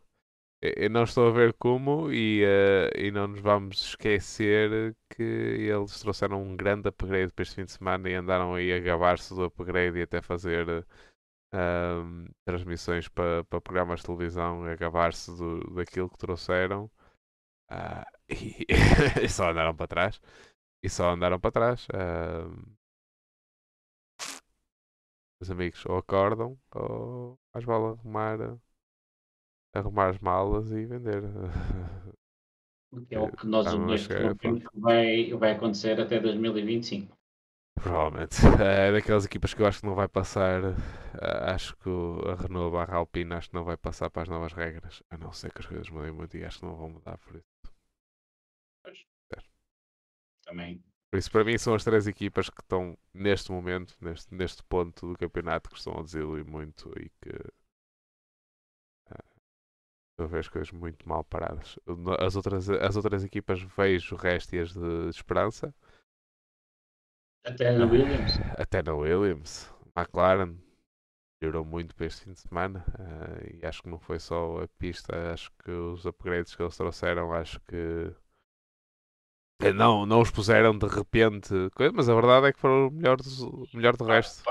[0.61, 5.97] Eu não estou a ver como e, uh, e não nos vamos esquecer que eles
[6.01, 9.43] trouxeram um grande upgrade para este fim de semana e andaram aí a gabar-se do
[9.45, 10.67] upgrade e até fazer
[11.53, 15.31] uh, transmissões para, para programas de televisão, a gabar-se
[15.73, 16.91] daquilo que trouxeram
[17.71, 18.65] uh, e,
[19.23, 20.21] e, só andaram para trás.
[20.83, 21.87] E só andaram para trás.
[25.41, 28.59] Os amigos ou acordam ou mais vale arrumar
[29.73, 31.23] arrumar as malas e vender.
[33.07, 33.67] Que é o que nós
[34.09, 37.15] é, que vai, vai acontecer até 2025.
[37.75, 38.35] Provavelmente.
[38.59, 40.63] É daquelas equipas que eu acho que não vai passar.
[40.63, 41.89] Eh, acho que
[42.27, 45.03] a Renault barra Alpine acho que não vai passar para as novas regras.
[45.09, 47.35] A não ser que as coisas mudem muito e acho que não vão mudar por
[47.35, 47.45] isso.
[48.83, 49.05] Pois.
[49.35, 49.41] É.
[50.45, 50.83] Também.
[51.11, 55.07] Por isso, para mim, são as três equipas que estão neste momento, neste, neste ponto
[55.07, 57.33] do campeonato, que estão a desiludir muito e que
[60.21, 61.77] eu vejo as coisas muito mal paradas.
[62.19, 65.73] As outras, as outras equipas vejo réstias de esperança.
[67.45, 68.33] Até na Williams.
[68.57, 69.73] Até na Williams.
[69.95, 70.57] McLaren
[71.41, 74.67] melhorou muito para este fim de semana uh, e acho que não foi só a
[74.77, 78.13] pista, acho que os upgrades que eles trouxeram, acho que
[79.73, 81.53] não, não os puseram de repente,
[81.93, 84.43] mas a verdade é que foram o melhor, do, melhor do resto.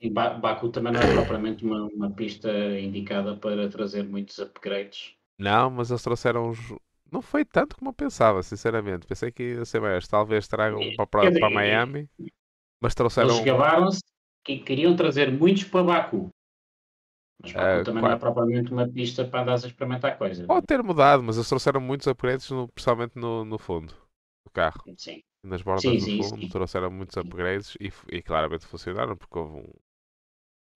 [0.00, 5.14] E Baku também não é propriamente uma, uma pista indicada para trazer muitos upgrades.
[5.36, 6.58] Não, mas eles trouxeram uns.
[7.10, 9.06] Não foi tanto como eu pensava, sinceramente.
[9.06, 10.06] Pensei que ia ser mais.
[10.06, 12.08] Talvez tragam para, para, para Miami,
[12.80, 13.30] mas trouxeram.
[13.30, 14.00] Eles gabaram-se
[14.44, 16.28] que queriam trazer muitos para Baku.
[17.42, 18.10] Mas Baku uh, também qual...
[18.10, 20.46] não é propriamente uma pista para andar a experimentar coisas.
[20.46, 23.92] Pode ter mudado, mas eles trouxeram muitos upgrades, no, principalmente no, no fundo
[24.44, 24.82] do carro.
[24.96, 25.22] Sim.
[25.44, 26.48] Nas bordas sim, do sim, fundo sim.
[26.48, 29.72] trouxeram muitos upgrades e, e claramente funcionaram porque houve um,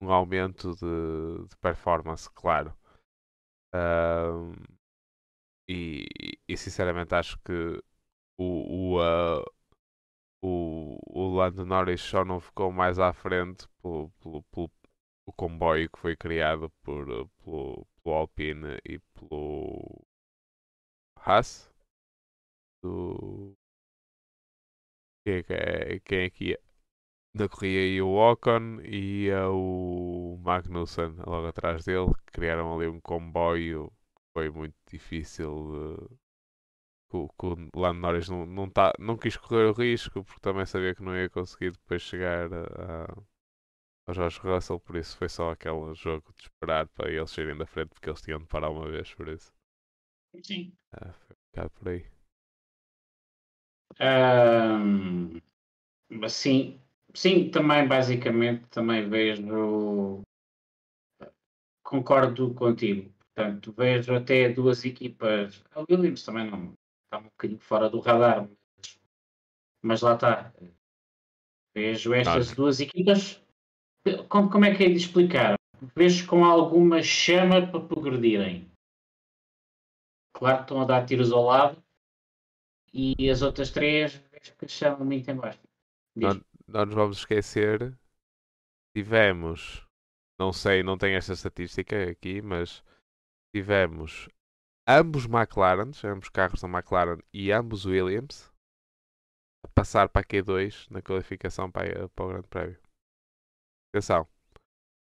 [0.02, 2.74] um aumento de, de performance, claro.
[5.68, 6.06] E,
[6.48, 7.82] e, sinceramente acho que
[8.38, 9.44] o, o, uh,
[10.42, 14.70] o, o Lando Norris só não ficou mais à frente pelo, pelo, pelo
[15.26, 17.06] o comboio que foi criado por,
[17.44, 20.04] pelo, pelo Alpine e pelo
[21.16, 21.70] Haas.
[22.82, 23.56] Do...
[25.24, 25.42] Quem é,
[26.00, 26.71] que é, é que ia?
[27.34, 33.00] Da corrida e o Ocon e o Magnussen logo atrás dele, que criaram ali um
[33.00, 36.16] comboio que foi muito difícil de...
[37.10, 37.16] que,
[37.76, 41.02] o Lando Norris não, não, tá, não quis correr o risco porque também sabia que
[41.02, 43.22] não ia conseguir depois chegar a, a,
[44.06, 47.66] ao Jorge Russell, por isso foi só aquele jogo de esperar para eles saírem da
[47.66, 49.52] frente porque eles tinham de parar uma vez, por isso.
[50.42, 50.72] Sim.
[50.92, 52.06] Ah, foi um bocado por aí.
[54.00, 55.40] Um,
[56.28, 56.81] sim,
[57.14, 60.22] Sim, também basicamente também vejo
[61.92, 63.12] concordo contigo.
[63.34, 65.62] Portanto, vejo até duas equipas.
[65.74, 66.72] A Williams também não
[67.04, 68.98] está um bocadinho fora do radar, mas,
[69.82, 70.52] mas lá está.
[71.74, 73.42] Vejo estas duas equipas.
[74.28, 75.54] Como, como é que é de explicar?
[75.94, 78.70] Vejo com alguma chama para progredirem.
[80.34, 81.82] Claro que estão a dar tiros ao lado
[82.92, 85.60] e as outras três vejo que chamam muito em baixo.
[86.72, 87.94] Não, nos vamos esquecer,
[88.96, 89.86] tivemos,
[90.40, 92.82] não sei, não tenho esta estatística aqui, mas
[93.54, 94.26] tivemos
[94.88, 98.50] ambos McLarens, ambos carros da McLaren e ambos Williams
[99.62, 102.80] a passar para a Q2 na qualificação para, para o Grande Prémio.
[103.92, 104.26] Atenção,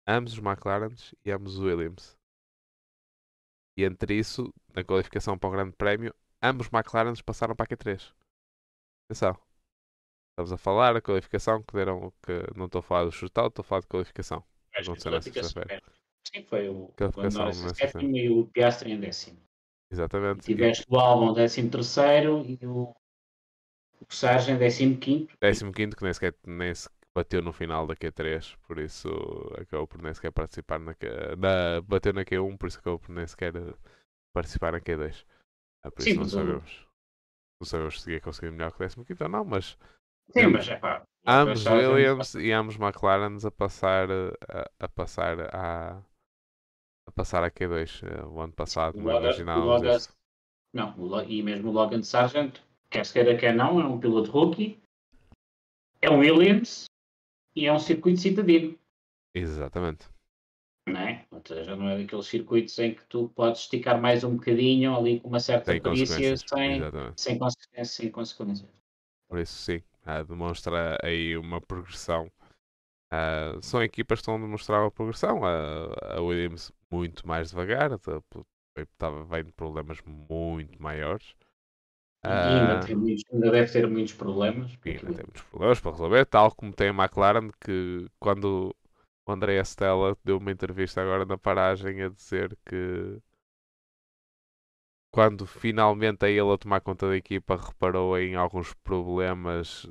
[0.08, 2.16] ambos os McLarens e ambos os Williams.
[3.76, 8.14] E entre isso, na qualificação para o Grande Prémio, ambos McLarens passaram para a Q3.
[9.10, 9.47] Atenção.
[10.38, 13.64] Estamos a falar a qualificação que deram, que não estou a falar do shootout, estou
[13.64, 14.44] a falar de qualificação.
[14.76, 15.82] Acho que nessa feira
[16.32, 16.94] Sim, foi o
[17.34, 19.40] Norris sétimo e o Piastri em décimo.
[19.92, 20.42] Exatamente.
[20.42, 22.94] E tiveste o Albon décimo terceiro e o,
[24.00, 25.36] o Sargent décimo quinto.
[25.42, 29.10] Décimo quinto que nem sequer, nem sequer bateu no final da Q3, por isso
[29.60, 30.96] acabou por nem sequer participar na,
[31.36, 33.54] na bateu na Q1, por isso acabou por nem sequer
[34.36, 35.26] participar na Q2.
[35.84, 36.88] Ah, por Sim, isso não sabemos.
[37.60, 39.76] Não sabemos se ia conseguir melhor que o 15 ou não, mas.
[40.32, 41.04] Sim, mas é pá.
[41.26, 46.02] Ambos Williams e ambos McLaren a passar a, a passar a,
[47.06, 50.18] a passar a Q2 eh, o ano passado, não imaginávamos isso.
[50.74, 50.94] Não,
[51.28, 52.60] e mesmo o Logan Sargent,
[52.90, 54.80] quer se queira, quer não, é um piloto rookie,
[56.02, 56.86] é um Williams
[57.56, 58.78] e é um circuito citadino.
[59.34, 60.08] Exatamente.
[60.88, 61.26] Não é?
[61.32, 65.20] Ou seja, não é daqueles circuitos em que tu podes esticar mais um bocadinho ali
[65.20, 66.82] com uma certa sem perícia sem,
[67.16, 68.70] sem consequências, sem consequências.
[69.28, 72.32] Por isso sim, uh, demonstra aí uma progressão.
[73.12, 75.42] Uh, são equipas que estão a demonstrar uma progressão.
[75.44, 81.36] A Williams muito mais devagar, estava vem de problemas muito maiores.
[82.26, 84.78] E ainda, uh, muitos, ainda, deve ter muitos problemas.
[84.86, 88.76] Ainda tem muitos problemas para resolver, tal como tem a McLaren, que quando
[89.26, 93.20] o André Stella deu uma entrevista agora na paragem a dizer que
[95.18, 99.88] quando finalmente a ele a tomar conta da equipa reparou em alguns problemas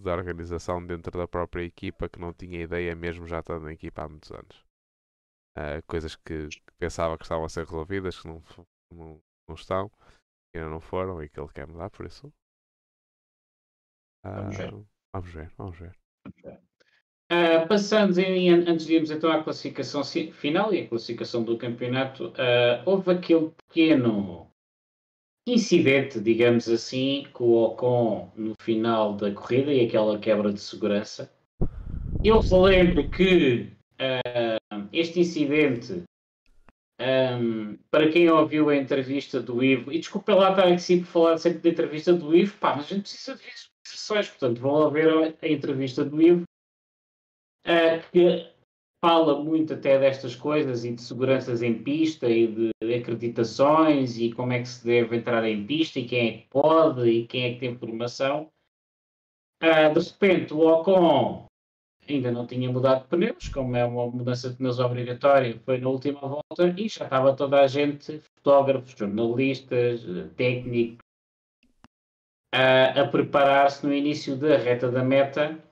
[0.00, 4.04] de organização dentro da própria equipa que não tinha ideia mesmo já estando na equipa
[4.04, 4.64] há muitos anos.
[5.58, 8.40] Uh, coisas que, que, pensava que estavam a ser resolvidas que não,
[8.94, 9.90] não, não estão
[10.54, 12.28] ainda não foram e que ele quer mudar, por isso.
[14.24, 14.70] Uh, vamos ver.
[15.12, 15.98] Vamos ver, vamos ver.
[17.30, 20.02] Uh, passando em, antes de irmos então à classificação
[20.32, 24.50] final e à classificação do campeonato, uh, houve aquele pequeno
[25.46, 31.30] incidente, digamos assim, com o Ocon no final da corrida e aquela quebra de segurança.
[32.24, 36.04] Eu lembro que uh, este incidente
[37.00, 41.38] um, para quem ouviu a entrevista do Ivo, e desculpa lá estar aqui por falar
[41.38, 45.08] sempre da entrevista do Ivo, pá, mas a gente precisa de visualizações, portanto vão ouvir
[45.08, 46.42] a, a entrevista do Ivo,
[47.68, 48.50] uh, que
[49.04, 54.52] fala muito até destas coisas e de seguranças em pista e de acreditações e como
[54.52, 57.54] é que se deve entrar em pista e quem é que pode e quem é
[57.54, 58.50] que tem formação.
[59.62, 61.46] Uh, de repente o Ocon
[62.08, 65.88] ainda não tinha mudado de pneus, como é uma mudança de pneus obrigatória, foi na
[65.88, 70.02] última volta e já estava toda a gente, fotógrafos, jornalistas,
[70.36, 71.04] técnicos,
[72.52, 75.62] a, a preparar-se no início da reta da meta,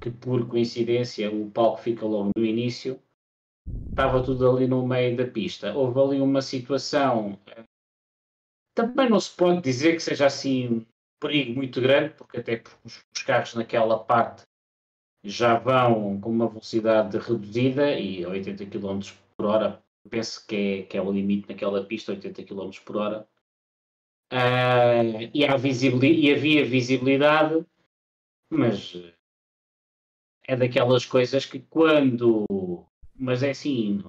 [0.00, 3.00] que por coincidência o palco fica logo no início,
[3.90, 5.72] estava tudo ali no meio da pista.
[5.74, 7.38] Houve ali uma situação.
[8.74, 10.86] Também não se pode dizer que seja assim um
[11.20, 14.44] perigo muito grande, porque até os carros naquela parte
[15.24, 19.00] já vão com uma velocidade reduzida e 80 km
[19.36, 23.26] por hora, penso que é, que é o limite naquela pista, 80 km por hora.
[24.32, 27.64] Uh, e, há e havia visibilidade,
[28.50, 29.13] mas
[30.46, 32.44] é daquelas coisas que quando,
[33.14, 34.02] mas é assim,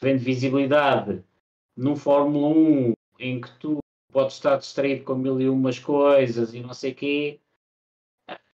[0.00, 1.22] vendo visibilidade
[1.76, 3.78] num Fórmula 1 em que tu
[4.12, 7.40] podes estar distraído com mil e umas coisas e não sei o quê,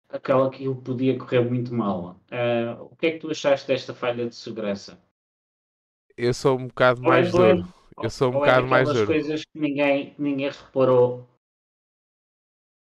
[0.09, 2.19] aquela que podia correr muito mal.
[2.31, 4.99] Uh, o que é que tu achaste desta falha de segurança?
[6.17, 7.73] Eu sou um bocado ou é mais é, duro.
[8.01, 9.07] Eu sou um é bocado é mais duro.
[9.07, 11.27] coisas que ninguém, ninguém reparou.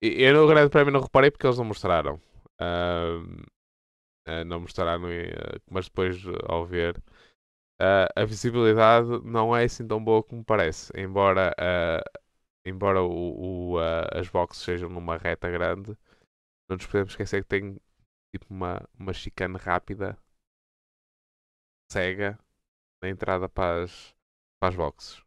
[0.02, 2.20] Eu no Grande Prémio não reparei porque eles não mostraram.
[2.60, 3.44] Uh,
[4.28, 5.04] uh, não mostraram,
[5.70, 6.18] mas depois
[6.48, 7.02] ao ver
[8.16, 10.92] a visibilidade não é assim tão boa como parece.
[10.96, 11.54] Embora,
[12.66, 13.80] embora o, o
[14.14, 15.98] as boxes sejam numa reta grande,
[16.70, 17.78] não nos podemos esquecer que tem
[18.34, 20.18] tipo uma, uma chicane rápida,
[21.92, 22.38] cega,
[23.02, 24.16] na entrada para as,
[24.60, 25.24] para as boxes.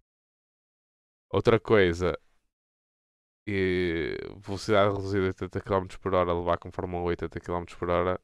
[1.30, 2.18] Outra coisa,
[3.46, 7.90] e velocidade reduzida a 80 km por hora, levar com Fórmula 8 80 km por
[7.90, 8.20] hora,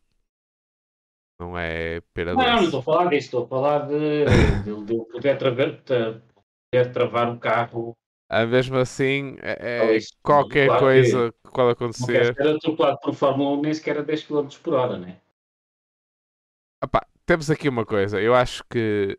[1.43, 4.25] não é pera Não, não estou a falar disso, estou a falar de,
[4.65, 7.97] de, de poder, travar, poder travar o carro
[8.35, 12.35] ah, mesmo assim, é, é qualquer claro coisa que, pode acontecer.
[12.41, 15.21] Era atropelado por Fórmula 1 nem sequer a 10 km por hora, né?
[16.83, 18.19] Epá, temos aqui uma coisa.
[18.19, 19.19] Eu acho que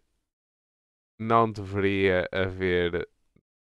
[1.19, 3.07] não deveria haver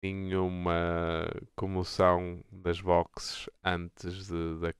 [0.04, 4.76] nenhuma comoção das boxes antes de, de,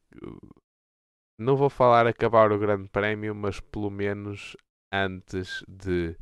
[1.40, 4.58] Não vou falar acabar o Grande Prémio, mas pelo menos
[4.94, 6.18] antes de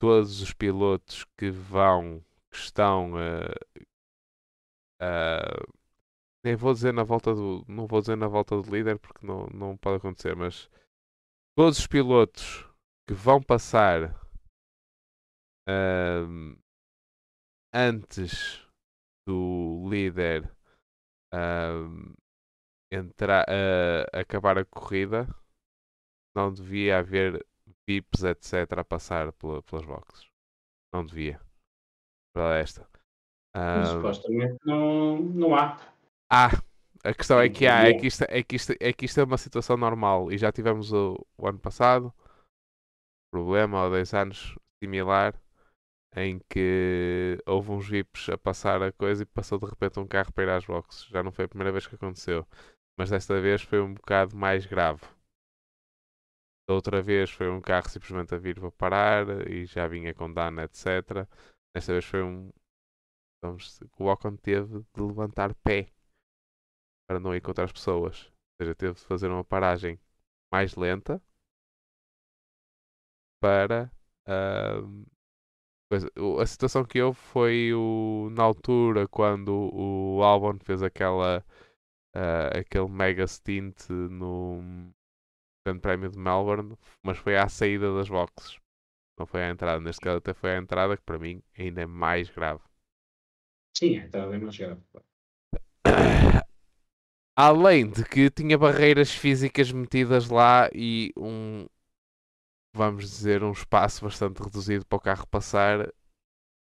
[0.00, 2.20] todos os pilotos que vão
[2.50, 3.84] que estão uh,
[5.00, 5.78] uh,
[6.44, 9.46] nem vou dizer na volta do não vou dizer na volta do líder porque não,
[9.48, 10.68] não pode acontecer mas
[11.56, 12.66] todos os pilotos
[13.06, 14.14] que vão passar
[15.68, 16.58] uh,
[17.72, 18.66] antes
[19.28, 20.50] do líder
[22.90, 25.28] entrar, uh, acabar a corrida,
[26.34, 27.44] não devia haver
[27.88, 30.28] VIPs, etc., a passar pela, pelas boxes.
[30.92, 31.40] Não devia.
[32.34, 32.88] Para esta.
[33.56, 35.76] Um, supostamente não, não há.
[36.30, 36.50] Ah,
[37.02, 39.24] a questão é que há, é que, isto, é, que isto, é que isto é
[39.24, 42.14] uma situação normal e já tivemos o, o ano passado,
[43.32, 45.34] problema, há dois anos, similar,
[46.14, 50.32] em que houve uns VIPs a passar a coisa e passou de repente um carro
[50.32, 51.06] para ir às boxes.
[51.06, 52.46] Já não foi a primeira vez que aconteceu,
[52.98, 55.02] mas desta vez foi um bocado mais grave.
[56.68, 60.32] Da outra vez foi um carro simplesmente a vir para parar e já vinha com
[60.32, 61.26] dano, etc.
[61.74, 62.50] Desta vez foi um.
[63.42, 65.90] Vamos, o Ocon teve de levantar pé
[67.08, 68.26] para não encontrar as pessoas.
[68.26, 69.98] Ou seja, teve de fazer uma paragem
[70.52, 71.20] mais lenta
[73.40, 73.90] para.
[74.28, 75.04] Uh,
[76.40, 81.44] a situação que houve foi o, na altura quando o Albon fez aquela
[82.16, 84.92] uh, aquele mega stint no
[85.66, 88.58] Grande Prémio de Melbourne, mas foi à saída das boxes,
[89.18, 89.80] não foi à entrada.
[89.80, 92.62] Neste caso, até foi à entrada, que para mim ainda é mais grave.
[93.76, 94.80] Sim, a entrada é mais grave.
[97.36, 101.66] Além de que tinha barreiras físicas metidas lá e um,
[102.74, 105.90] vamos dizer, um espaço bastante reduzido para o carro passar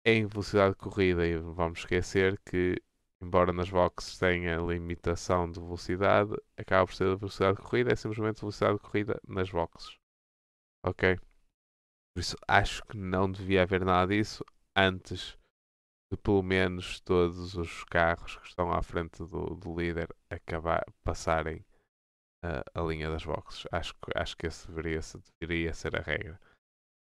[0.05, 1.25] em velocidade de corrida.
[1.25, 2.75] E vamos esquecer que,
[3.21, 7.95] embora nas boxes tenha limitação de velocidade, acaba por ser a velocidade de corrida, é
[7.95, 9.97] simplesmente velocidade de corrida nas boxes.
[10.83, 11.17] Ok?
[12.13, 14.43] Por isso, acho que não devia haver nada disso
[14.75, 15.37] antes
[16.11, 21.65] de pelo menos todos os carros que estão à frente do, do líder acabar, passarem
[22.43, 23.65] uh, a linha das boxes.
[23.71, 24.99] Acho, acho que esse deveria,
[25.39, 26.39] deveria ser a regra.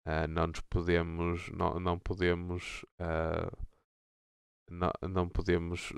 [0.06, 3.56] Uh, não nos podemos, não, não podemos, uh,
[4.70, 5.92] não, não podemos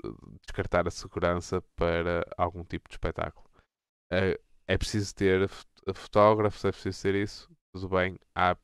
[0.45, 3.47] descartar a segurança para algum tipo de espetáculo.
[4.67, 5.47] é preciso ter
[5.93, 8.17] fotógrafos, é preciso ter isso, tudo bem.
[8.35, 8.57] Há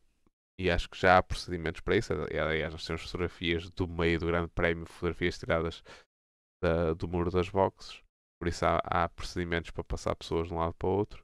[0.59, 2.11] e acho que já há procedimentos para isso.
[2.11, 5.81] Aliás, nós temos fotografias do meio do Grande Prémio, fotografias tiradas
[6.61, 8.03] da, do muro das boxes.
[8.41, 11.23] Por isso há, há, procedimentos para passar pessoas de um lado para o outro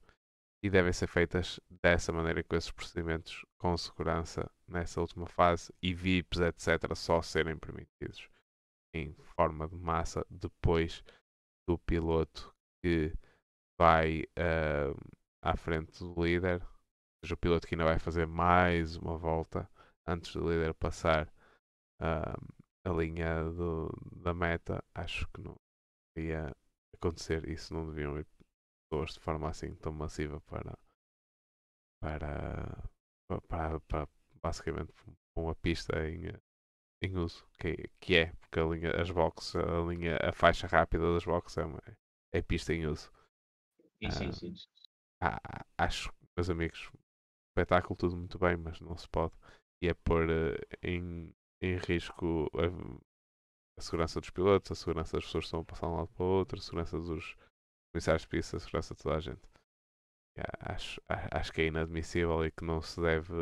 [0.64, 5.94] e devem ser feitas dessa maneira, com esses procedimentos com segurança nessa última fase e
[5.94, 8.30] VIPs, etc., só serem permitidos
[8.96, 11.04] em forma de massa depois
[11.68, 13.14] do piloto que
[13.80, 14.96] vai uh,
[15.44, 16.62] à frente do líder
[17.26, 19.70] seja, o piloto que ainda vai fazer mais uma volta
[20.08, 21.28] antes do líder passar
[22.00, 25.56] uh, a linha do, da meta, acho que não
[26.16, 26.56] ia
[26.94, 27.50] acontecer.
[27.50, 28.28] Isso não deviam ir
[28.88, 30.78] pessoas de forma assim tão massiva para,
[32.00, 32.84] para,
[33.48, 34.08] para, para
[34.42, 34.94] basicamente
[35.36, 36.32] uma pista em,
[37.06, 41.14] em uso, que, que é, porque a linha, as boxes, a linha, a faixa rápida
[41.14, 41.82] das boxes é, uma,
[42.34, 43.12] é pista em uso.
[44.04, 44.54] Sim, sim, sim.
[45.24, 46.92] Uh, acho, meus amigos,
[47.50, 49.34] espetáculo, tudo muito bem, mas não se pode.
[49.82, 55.26] E é pôr uh, em, em risco a, a, segurança dos pilotos, a segurança das
[55.26, 57.36] pessoas que estão a passar de um lado para o outro, a segurança dos
[57.94, 59.42] comissários de pista, a segurança de toda a gente.
[60.60, 63.34] acho, acho que é inadmissível e que não se deve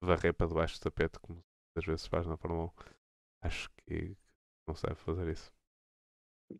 [0.00, 1.42] varrer para debaixo do tapete como
[1.76, 2.95] às vezes se faz na Fórmula 1.
[3.46, 4.16] Acho que
[4.66, 5.52] não deve fazer isso.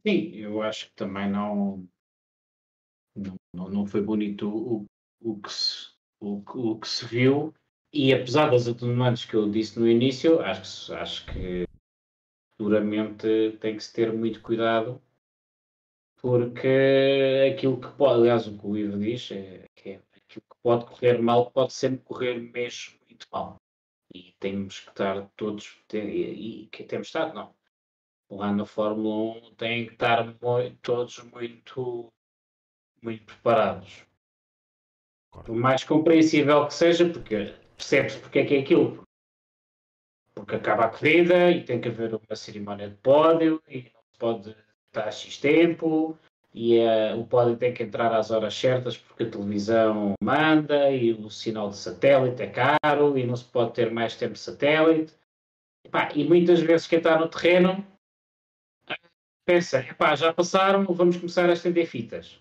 [0.06, 1.88] Sim, eu acho que também não,
[3.52, 4.86] não, não foi bonito o,
[5.20, 7.52] o que se o, o que se viu,
[7.92, 11.64] e apesar das atenuantes que eu disse no início, acho acho que
[12.56, 15.02] futuramente tem que se ter muito cuidado,
[16.20, 20.56] porque aquilo que pode, aliás, o que o Ivo diz é que é, aquilo que
[20.62, 23.56] pode correr mal pode sempre correr mesmo muito mal.
[24.16, 27.54] E temos que estar todos, e, que temos estado, não.
[28.30, 32.12] Lá na Fórmula 1 têm que estar muito, todos muito,
[33.02, 34.06] muito preparados
[35.44, 39.04] por mais compreensível que seja, porque percebe-se porque é que é aquilo.
[40.34, 44.18] Porque acaba a corrida e tem que haver uma cerimónia de pódio e não se
[44.18, 44.56] pode
[44.86, 46.18] estar X tempo
[46.56, 51.12] e uh, o pódio tem que entrar às horas certas porque a televisão manda e
[51.12, 55.12] o sinal de satélite é caro e não se pode ter mais tempo de satélite.
[56.14, 57.86] e muitas vezes quem está no terreno
[59.46, 59.84] pensa,
[60.16, 62.40] já passaram, vamos começar a estender fitas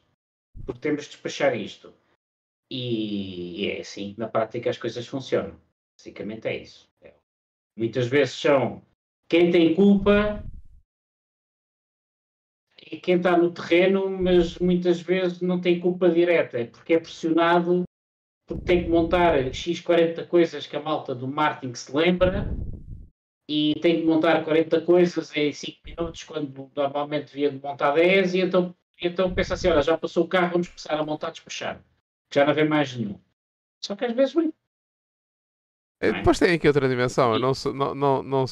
[0.65, 1.93] porque temos de despachar isto.
[2.71, 5.59] E, e, é assim na prática as coisas funcionam.
[5.97, 6.89] Basicamente é isso.
[7.01, 7.13] É.
[7.77, 8.81] Muitas vezes são
[9.29, 10.54] quem tem culpa e
[12.99, 17.83] quem está no terreno, mas muitas vezes não tem culpa direta, porque é pressionado,
[18.47, 22.53] porque tem que montar X 40 coisas que a malta do marketing se lembra
[23.47, 28.33] e tem que montar 40 coisas em 5 minutos quando normalmente devia de montar 10
[28.33, 31.83] e então então pensa assim, olha, já passou o carro, vamos começar a montar, despachar.
[32.33, 33.19] Já não vê mais nenhum.
[33.83, 34.53] Só que às vezes, bem,
[35.99, 37.33] É, Depois tem aqui outra dimensão.
[37.33, 38.45] eu Não, se- não, não, não,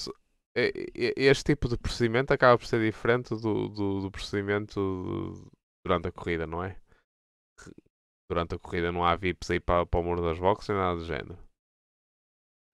[0.55, 5.51] este tipo de procedimento acaba por ser diferente do, do, do procedimento
[5.85, 6.79] durante a corrida, não é?
[8.29, 10.97] Durante a corrida não há VIPs aí para, para o muro das boxes nem nada
[10.97, 11.37] do género.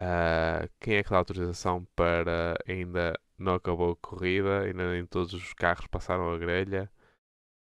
[0.01, 5.33] Ah, quem é que dá autorização para ainda não acabou a corrida, ainda nem todos
[5.33, 6.91] os carros passaram a grelha?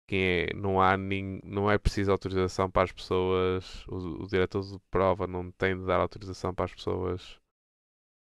[0.07, 4.61] Quem é, não há nin, não é preciso autorização para as pessoas, o, o diretor
[4.63, 7.39] de prova não tem de dar autorização para as pessoas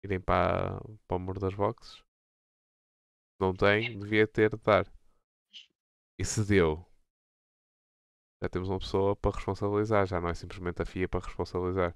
[0.03, 2.03] irem para, para o muro das boxes?
[3.41, 4.87] Não tem, devia ter de dar.
[6.17, 6.85] E se deu,
[8.41, 11.95] já temos uma pessoa para responsabilizar, já não é simplesmente a FIA para responsabilizar.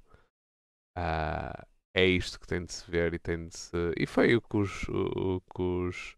[0.95, 3.78] Ah, é isto que tem de se ver e tem de se.
[3.97, 6.18] E foi o que os, o, o que os,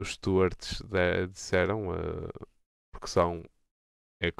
[0.00, 2.30] os stewards de- disseram, ah,
[2.92, 3.42] porque são,
[4.20, 4.32] é,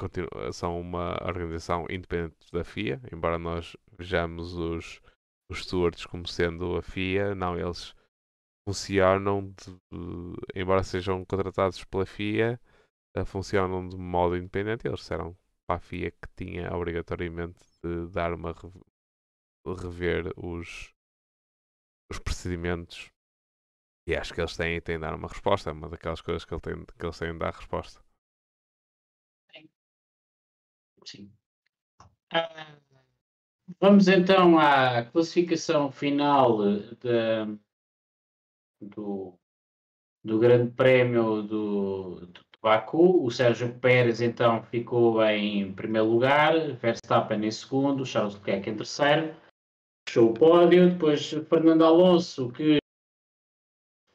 [0.53, 5.01] são uma organização independente da FIA, embora nós vejamos os,
[5.49, 7.93] os stewards como sendo a FIA, não, eles
[8.67, 9.79] funcionam, de-
[10.55, 12.61] embora sejam contratados pela FIA,
[13.15, 14.87] eh, funcionam de modo independente.
[14.87, 15.37] Eles disseram
[15.67, 18.83] para a FIA que tinha obrigatoriamente de dar uma rev-
[19.81, 20.93] rever os,
[22.11, 23.09] os procedimentos.
[24.09, 25.69] E acho que eles têm, têm de dar uma resposta.
[25.69, 28.01] É uma daquelas coisas que, ele tem, que eles têm de dar resposta.
[31.05, 31.31] Sim.
[32.31, 32.79] Ah,
[33.79, 36.57] vamos então à classificação final
[37.01, 37.45] da-
[38.81, 39.37] do,
[40.23, 43.25] do Grande Prémio do, do Baku.
[43.25, 49.35] O Sérgio Pérez então ficou em primeiro lugar, Verstappen em segundo, Charles Leclerc em terceiro.
[50.07, 50.89] Fechou o pódio.
[50.91, 52.79] Depois Fernando Alonso, que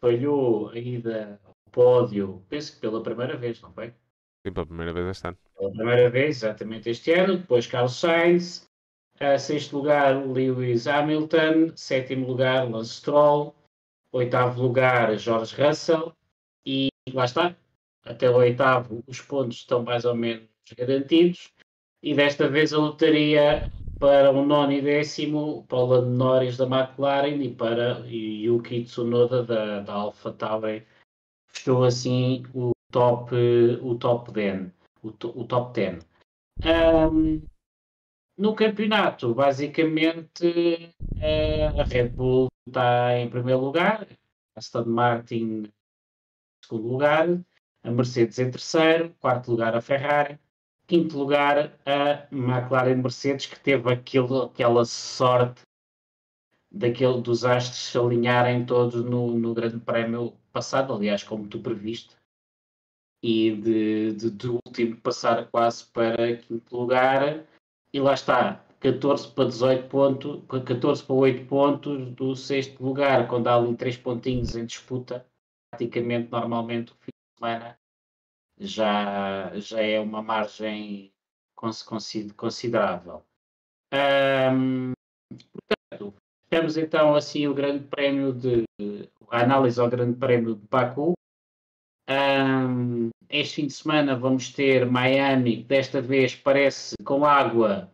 [0.00, 3.94] falhou a ida ao pódio, penso que pela primeira vez, não foi?
[4.46, 5.38] Sim, pela primeira vez este ano.
[5.57, 7.38] pela primeira vez, exatamente este ano.
[7.38, 8.70] Depois Carlos Sainz,
[9.20, 13.54] a sexto lugar Lewis Hamilton, sétimo lugar Lance Stroll,
[14.12, 16.12] oitavo lugar George Russell.
[16.66, 17.54] E lá está,
[18.04, 21.52] até o oitavo os pontos estão mais ou menos garantidos.
[22.02, 27.42] E desta vez a lotaria para o nono e décimo o Lando Norris da McLaren
[27.42, 30.86] e para Yuki Tsunoda da, da Alpha Tauri
[31.48, 33.34] fechou assim o top,
[33.80, 34.70] o top 10
[35.02, 36.06] o, to- o top 10.
[36.64, 37.42] Ahm,
[38.37, 45.72] no campeonato, basicamente, eh, a Red Bull está em primeiro lugar, a Aston Martin em
[46.66, 47.28] segundo lugar,
[47.82, 50.39] a Mercedes em terceiro, quarto lugar a Ferrari,
[50.87, 55.62] quinto lugar a McLaren Mercedes, que teve aquele, aquela sorte
[56.70, 62.16] daquele dos astros se alinharem todos no, no Grande Prémio passado, aliás, como tu previste
[63.23, 67.43] e de, de, de último passar quase para quinto lugar
[67.94, 73.48] e lá está 14 para 18 pontos 14 para 8 pontos do sexto lugar quando
[73.48, 75.26] há ali 3 pontinhos em disputa
[75.70, 77.78] praticamente normalmente o fim de semana
[78.58, 81.12] já, já é uma margem
[81.56, 83.24] cons- consi- considerável.
[83.92, 84.92] Ahm,
[85.52, 86.14] portanto
[86.48, 88.64] temos então assim o grande prémio de
[89.30, 91.14] a análise ao grande prémio de Baku.
[92.08, 97.90] Ahm, este fim de semana vamos ter Miami, que desta vez parece com água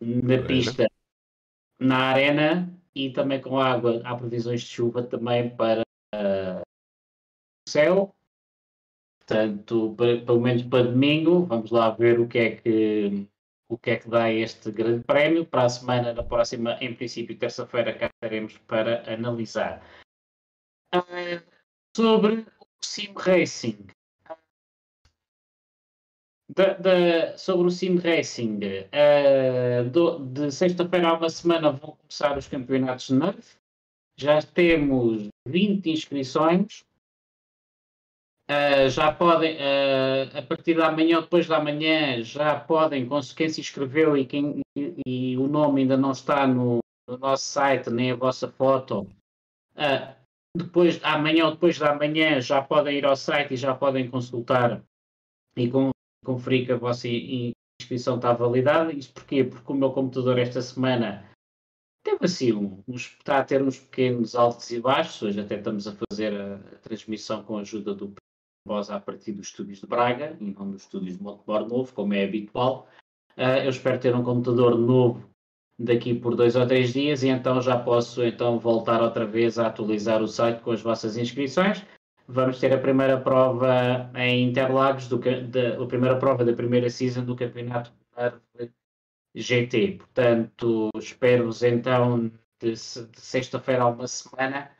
[0.00, 0.46] na Arena.
[0.46, 0.86] pista,
[1.78, 4.00] na arena e também com água.
[4.04, 5.82] Há previsões de chuva também para
[6.14, 6.62] ah,
[7.66, 8.14] o céu.
[9.18, 13.28] Portanto, pelo menos para domingo, vamos lá ver o que é que
[13.68, 15.46] o que é que dá este grande prémio.
[15.46, 19.80] Para a semana, na próxima, em princípio, terça-feira, cá estaremos para analisar.
[20.92, 21.04] Ah,
[21.96, 22.44] sobre
[22.82, 23.86] o Sim Racing.
[26.48, 28.58] Da- da- sobre o Sim Racing,
[28.90, 33.56] eh, do- de sexta-feira a uma semana vão começar os campeonatos de Nerf.
[34.16, 36.84] Já temos 20 inscrições.
[38.48, 43.32] Eh, já podem, eh, a partir da manhã ou depois da manhã, já podem, cons-
[43.32, 47.44] quem se inscreveu e, quem, e, e o nome ainda não está no, no nosso
[47.44, 49.06] site, nem a vossa foto,
[49.76, 50.14] eh,
[50.56, 54.82] depois, amanhã ou depois da manhã, já podem ir ao site e já podem consultar
[55.56, 55.90] e com-
[56.24, 58.92] conferir que a vossa inscrição está validada.
[58.92, 59.44] Isto porquê?
[59.44, 61.30] Porque o meu computador esta semana
[62.04, 65.22] teve assim, um- uns, está a ter uns pequenos altos e baixos.
[65.22, 68.12] Hoje até estamos a fazer a, a transmissão com a ajuda do
[68.66, 72.12] Bosa a partir dos estúdios de Braga e não dos estúdios de Montebor Novo, como
[72.12, 72.88] é habitual.
[73.36, 75.29] Ah, eu espero ter um computador novo
[75.80, 79.68] daqui por dois ou três dias e então já posso então voltar outra vez a
[79.68, 81.84] atualizar o site com as vossas inscrições.
[82.28, 87.24] vamos ter a primeira prova em Interlagos, do, da, a primeira prova da primeira season
[87.24, 87.92] do Campeonato
[89.34, 89.96] GT.
[89.98, 92.30] Portanto, espero-vos então
[92.60, 94.70] de, de sexta-feira a uma semana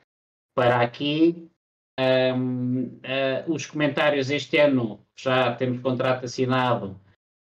[0.55, 1.49] para aqui.
[1.99, 6.99] Um, uh, os comentários este ano já temos contrato assinado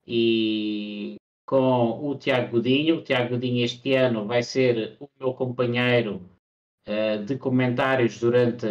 [0.07, 1.18] e
[1.49, 2.97] com o Tiago Godinho.
[2.97, 6.21] O Tiago Godinho este ano vai ser o meu companheiro
[6.87, 8.67] uh, de comentários durante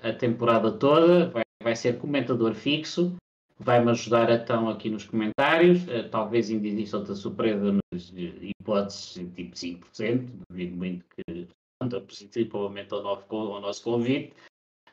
[0.00, 3.16] a temporada toda, vai, vai ser comentador fixo,
[3.58, 9.56] vai-me ajudar então aqui nos comentários, uh, talvez ainda exista outra surpresa nas hipóteses tipo
[9.56, 11.48] 5%, duvido muito que
[11.82, 14.32] contra positivamente ao, novo, ao nosso convite,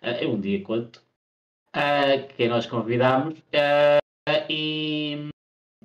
[0.02, 1.04] uh, um dia quanto,
[2.36, 3.36] quem nós convidamos,
[4.50, 5.30] e,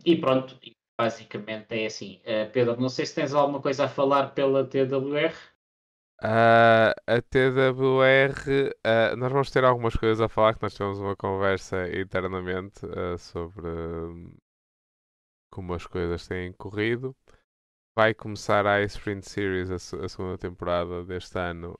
[0.06, 0.58] e pronto,
[0.98, 2.20] basicamente é assim.
[2.20, 5.34] Uh, Pedro, não sei se tens alguma coisa a falar pela TWR.
[6.22, 10.98] Uh, a TWR, uh, ah, nós vamos ter algumas coisas a falar, que nós tivemos
[10.98, 12.80] uma conversa internamente
[13.18, 13.68] sobre
[15.52, 17.14] como as coisas têm corrido.
[17.96, 21.78] Vai começar a Sprint Series, a, a, segunda temporada deste ano,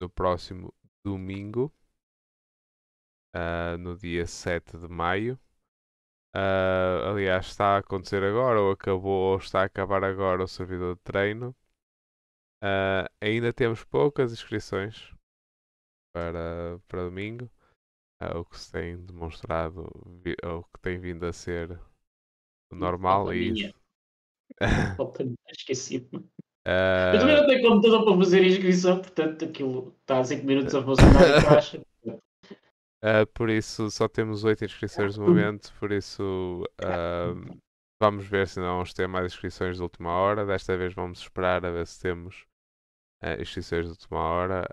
[0.00, 0.72] no próximo
[1.04, 1.72] domingo,
[3.78, 5.38] no dia 7 de maio.
[6.34, 10.96] Uh, aliás, está a acontecer agora, ou acabou, ou está a acabar agora o servidor
[10.96, 11.54] de treino.
[12.62, 15.12] Uh, ainda temos poucas inscrições
[16.12, 17.48] para, para domingo,
[18.20, 19.88] uh, o que se tem demonstrado,
[20.44, 21.78] o que tem vindo a ser
[22.72, 23.32] normal.
[23.32, 23.72] E...
[25.56, 26.18] Esqueci-me.
[26.66, 27.14] Uh...
[27.14, 30.82] Eu também não tenho computador para fazer inscrição, portanto aquilo está a 5 minutos a
[30.82, 31.93] funcionar e acha.
[33.04, 37.60] Uh, por isso só temos 8 inscrições no momento, por isso uh,
[38.00, 40.46] vamos ver se não vamos ter mais inscrições de última hora.
[40.46, 42.46] Desta vez vamos esperar a ver se temos
[43.22, 44.66] uh, inscrições de última hora,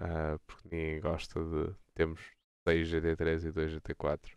[0.47, 1.75] porque ninguém gosta de.
[1.93, 2.21] Temos
[2.65, 4.31] 6 GT3 e 2 GT4.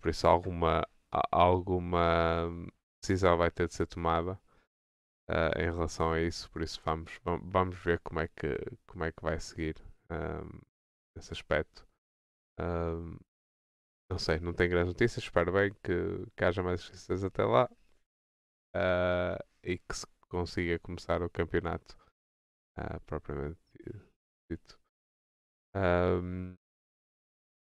[0.00, 0.86] Por isso alguma,
[1.32, 2.48] alguma
[3.02, 4.40] decisão vai ter de ser tomada.
[5.56, 8.56] em relação a isso, por isso vamos, vamos ver como é que,
[8.86, 9.74] como é que vai seguir
[10.10, 10.60] um,
[11.16, 11.89] esse aspecto
[14.10, 15.24] não sei, não tenho grandes notícias.
[15.24, 17.68] Espero bem que, que haja mais inscrições até lá
[18.76, 21.96] uh, e que se consiga começar o campeonato
[22.78, 23.58] uh, propriamente
[24.50, 24.78] dito.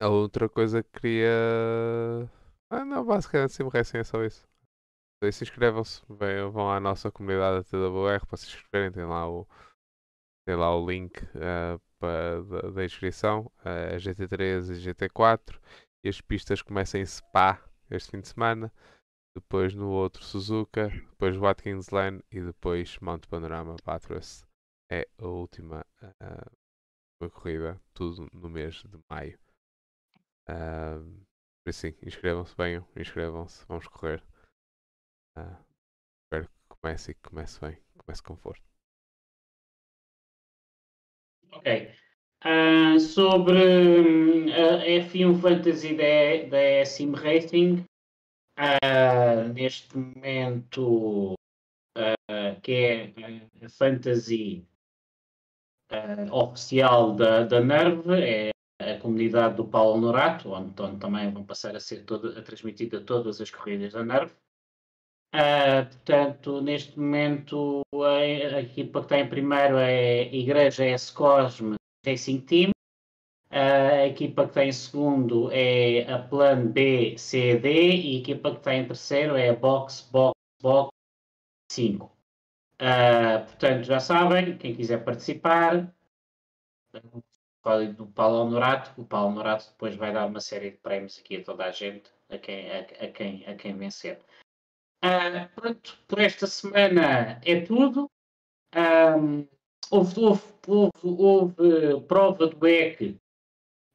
[0.00, 1.28] A outra coisa que queria.
[2.70, 4.46] Ah, não, basicamente, sim, recém é só isso.
[5.32, 6.02] Se inscrevam-se,
[6.52, 9.44] vão à nossa comunidade da TWR para se inscreverem, tem lá o,
[10.46, 15.60] tem lá o link uh, da, da, inscrição, a GT3 e GT4,
[16.04, 18.72] e as pistas começam em Spa este fim de semana,
[19.34, 24.44] depois no outro Suzuka, depois Watkins Glen e depois Mount Panorama Bathurst.
[24.90, 29.38] É a última uh, corrida, tudo no mês de maio.
[30.48, 31.26] Uh,
[31.62, 34.22] por isso inscrevam-se, venham, inscrevam-se, vamos correr.
[35.36, 35.64] Uh,
[36.24, 38.67] espero que comece e que comece bem, comece com força.
[41.52, 41.90] Ok.
[42.44, 43.58] Uh, sobre
[44.50, 47.84] uh, a F1 Fantasy da, da Sim Racing,
[48.58, 51.34] uh, neste momento,
[52.62, 53.12] que é
[53.64, 54.64] a Fantasy
[56.30, 58.50] oficial da, da Nerve, é
[58.80, 63.00] a comunidade do Paulo Norato, onde, onde também vão passar a ser toda, a transmitida
[63.00, 64.32] todas as corridas da Nerve.
[65.34, 71.76] Uh, portanto, neste momento, a, a, equipa que está em primeiro é Igreja S Cosme
[72.04, 72.70] Racing Team.
[73.50, 78.52] Uh, a equipa que está em segundo é a Plan B CD e a equipa
[78.52, 80.90] que está em terceiro é a Box Box Box
[81.70, 82.06] 5.
[82.06, 82.10] Uh,
[82.80, 85.92] ah, portanto, já sabem, quem quiser participar,
[87.12, 87.22] o
[87.62, 89.00] código do Paulo Honorato.
[89.00, 92.10] O Paulo Honorato depois vai dar uma série de prémios aqui a toda a gente,
[92.30, 94.18] a quem, a, a quem, a quem vencer.
[95.04, 98.10] Uh, pronto, por esta semana é tudo.
[98.74, 99.46] Um,
[99.90, 103.16] houve, houve, houve, houve, prova do EC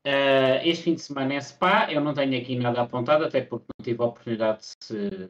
[0.06, 1.92] uh, este fim de semana em Spa.
[1.92, 5.30] Eu não tenho aqui nada apontado, até porque não tive a oportunidade de, se, de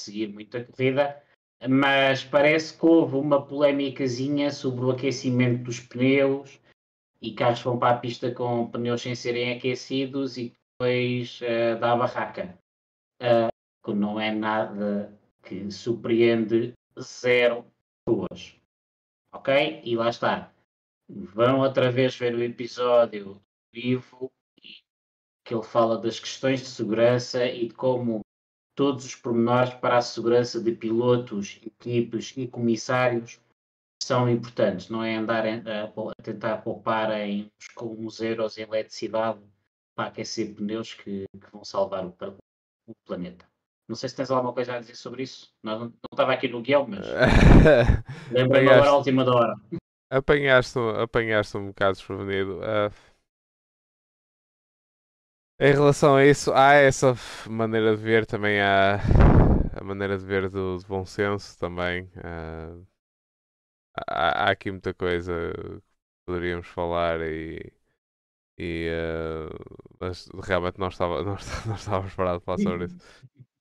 [0.00, 1.22] seguir muita corrida.
[1.68, 6.58] Mas parece que houve uma polémicazinha sobre o aquecimento dos pneus
[7.20, 11.92] e carros vão para a pista com pneus sem serem aquecidos e depois uh, dá
[11.92, 12.58] a barraca.
[13.20, 17.64] Uh, que não é nada que surpreende zero
[18.04, 18.56] pessoas.
[19.32, 19.80] Ok?
[19.84, 20.52] E lá está.
[21.08, 23.40] Vão outra vez ver o episódio
[23.72, 24.30] vivo
[25.44, 28.20] que ele fala das questões de segurança e de como
[28.76, 33.40] todos os pormenores para a segurança de pilotos, equipes e comissários
[34.02, 39.40] são importantes, não é andar a, tentar poupar em uns, uns euros em eletricidade
[39.94, 42.14] para aquecer pneus que, que vão salvar o,
[42.86, 43.49] o, planeta.
[43.90, 45.52] Não sei se tens alguma coisa a dizer sobre isso.
[45.64, 47.04] Não, não estava aqui no guião, mas
[48.30, 49.54] lembrei-me agora a última da hora.
[50.08, 52.60] Apanhaste, apanhaste um bocado desprevenido.
[52.60, 52.94] Uh,
[55.58, 57.16] em relação a isso, há essa
[57.48, 59.00] maneira de ver, também há
[59.74, 62.04] a maneira de ver do, do bom senso também.
[62.18, 62.86] Uh,
[64.06, 65.82] há, há, aqui muita coisa que
[66.26, 67.72] poderíamos falar e,
[68.56, 71.36] e uh, mas realmente não, estava, não,
[71.66, 72.96] não estávamos parados para falar sobre isso.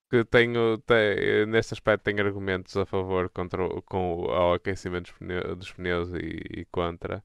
[0.10, 5.18] Que tenho, tenho, neste aspecto tenho argumentos a favor contra o, com o aquecimento dos
[5.19, 7.23] pneus, dos pneus e, e, contra.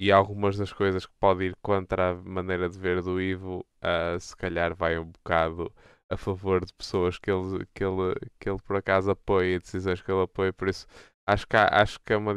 [0.00, 4.18] E algumas das coisas que pode ir contra a maneira de ver do Ivo, uh,
[4.18, 5.72] se calhar vai um bocado
[6.10, 10.10] a favor de pessoas que ele, que ele, que ele por acaso apoia, decisões que
[10.10, 10.86] ele apoia, por isso
[11.26, 12.32] acho que, há, acho que, é, uma,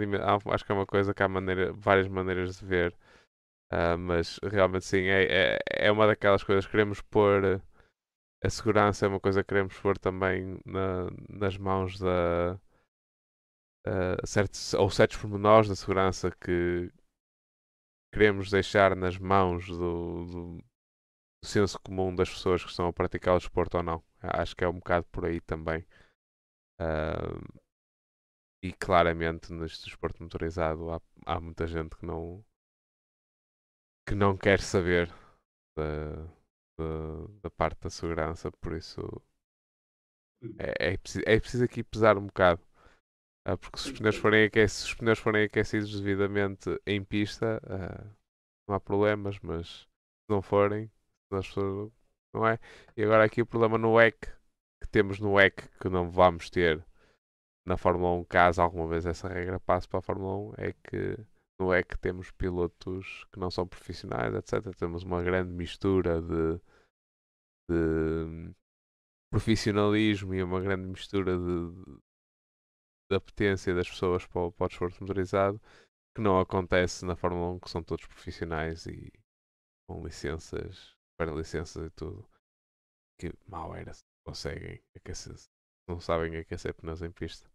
[0.53, 2.93] acho que é uma coisa que há maneira, várias maneiras de ver,
[3.73, 7.61] uh, mas realmente sim, é, é, é uma daquelas coisas que queremos pôr.
[8.43, 12.59] A segurança é uma coisa que queremos pôr também na, nas mãos da.
[13.87, 16.91] Uh, certos, ou certos pormenores da segurança que
[18.11, 20.63] queremos deixar nas mãos do, do, do
[21.47, 24.03] senso comum das pessoas que estão a praticar o desporto ou não.
[24.21, 25.85] Acho que é um bocado por aí também.
[26.81, 27.61] Uh,
[28.63, 32.43] e claramente neste desporto motorizado há, há muita gente que não
[34.07, 35.11] que não quer saber
[36.77, 39.01] da, da parte da segurança, por isso
[40.59, 42.61] é, é, preciso, é preciso aqui pesar um bocado.
[43.47, 47.61] Uh, porque se os, pneus forem aquecidos, se os pneus forem aquecidos devidamente em pista,
[47.65, 48.15] uh,
[48.67, 49.87] não há problemas, mas se
[50.29, 50.91] não forem,
[51.31, 51.91] as pessoas,
[52.33, 52.59] não é?
[52.97, 54.19] E agora aqui o problema no EC
[54.81, 56.83] que temos no EC que não vamos ter
[57.65, 61.17] na Fórmula 1, caso alguma vez essa regra passe para a Fórmula 1, é que
[61.59, 64.75] no EC temos pilotos que não são profissionais, etc.
[64.77, 66.59] Temos uma grande mistura de,
[67.69, 68.53] de
[69.31, 71.99] profissionalismo e uma grande mistura de,
[73.09, 75.61] da potência das pessoas para o, para o desporto motorizado
[76.15, 79.11] que não acontece na Fórmula 1, que são todos profissionais e
[79.87, 82.25] com licenças, para licenças e tudo.
[83.19, 85.49] Que mal era se conseguem aquecer, se
[85.87, 87.49] não sabem aquecer pneus em pista.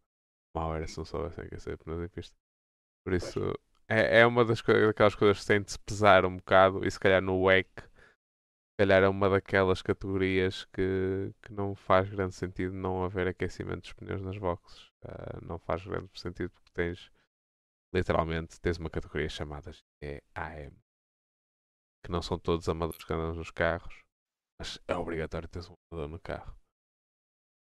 [0.55, 2.37] Mal era se não soubessem aquecer pneus em pista.
[3.03, 3.41] Por isso,
[3.91, 6.91] é, é uma das coisas, daquelas coisas que tem de se pesar um bocado e
[6.91, 7.69] se calhar no WEC
[8.81, 13.93] calhar é uma daquelas categorias que, que não faz grande sentido não haver aquecimento dos
[13.93, 14.89] pneus nas boxes.
[15.05, 17.13] Uh, não faz grande sentido porque tens
[17.95, 19.71] literalmente tens uma categoria chamada
[20.03, 20.75] é AM
[22.03, 23.95] que não são todos amadores que andam nos carros,
[24.59, 26.57] mas é obrigatório ter um amador no carro.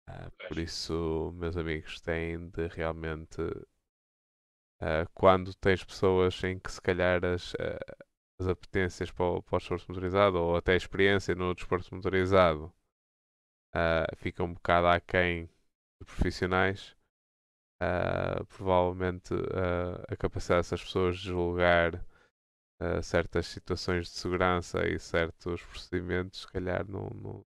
[0.09, 3.41] Uh, por isso, meus amigos, têm de realmente
[4.81, 8.05] uh, quando tens pessoas em que se calhar as, uh,
[8.39, 12.73] as apetências para o, para o desporto motorizado ou até a experiência no desporto motorizado
[13.75, 16.95] uh, fica um bocado aquém de profissionais,
[17.81, 22.05] uh, provavelmente uh, a capacidade dessas pessoas de julgar
[23.03, 27.45] certas situações de segurança e certos procedimentos, se calhar não, não,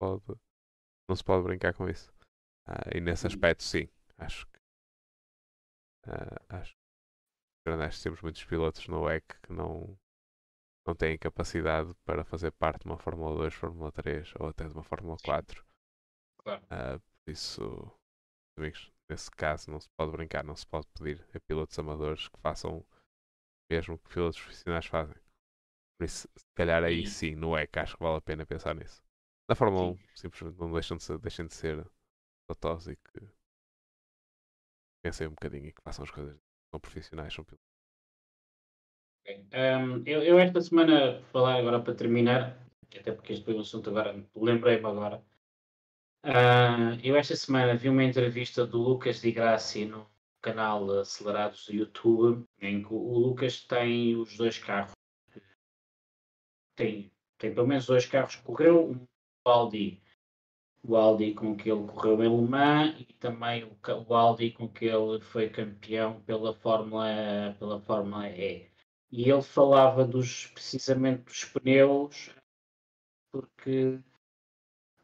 [0.00, 0.22] pode,
[1.06, 2.10] não se pode brincar com isso.
[2.94, 4.46] e nesse aspecto, sim, acho
[6.04, 6.54] que.
[6.54, 9.98] acho que temos muitos pilotos no WEC que não,
[10.86, 14.74] não têm capacidade para fazer parte de uma Fórmula 2, Fórmula 3 ou até de
[14.74, 15.64] uma Fórmula 4.
[16.38, 16.62] Claro.
[16.64, 17.90] Uh, por isso,
[18.58, 22.38] amigos, nesse caso não se pode brincar, não se pode pedir a pilotos amadores que
[22.40, 22.84] façam
[23.70, 25.16] mesmo que pilotos profissionais fazem.
[25.98, 29.02] Por isso, se calhar aí sim, no EC, acho que vale a pena pensar nisso.
[29.48, 31.86] Na Fórmula 1, simplesmente não deixam de ser, deixem de ser
[32.48, 33.20] totós e que
[35.04, 36.34] pensem um bocadinho e que façam as coisas.
[36.70, 37.66] São profissionais, são pilotos.
[39.28, 42.58] Um, eu, eu, esta semana, falar agora para terminar,
[42.98, 45.22] até porque este foi um assunto agora, lembrei-me agora.
[46.24, 50.10] Uh, eu esta semana vi uma entrevista do Lucas Di Grassi no
[50.40, 54.92] canal Acelerados do YouTube, em que o Lucas tem os dois carros.
[56.76, 59.06] Tem, tem pelo menos dois carros correu, um
[59.44, 60.02] Audi,
[60.84, 63.76] o Audi com que ele correu em Le Mans e também o,
[64.08, 68.74] o Audi com que ele foi campeão pela Fórmula, pela Fórmula E
[69.16, 72.30] e ele falava dos, precisamente dos pneus,
[73.30, 74.00] porque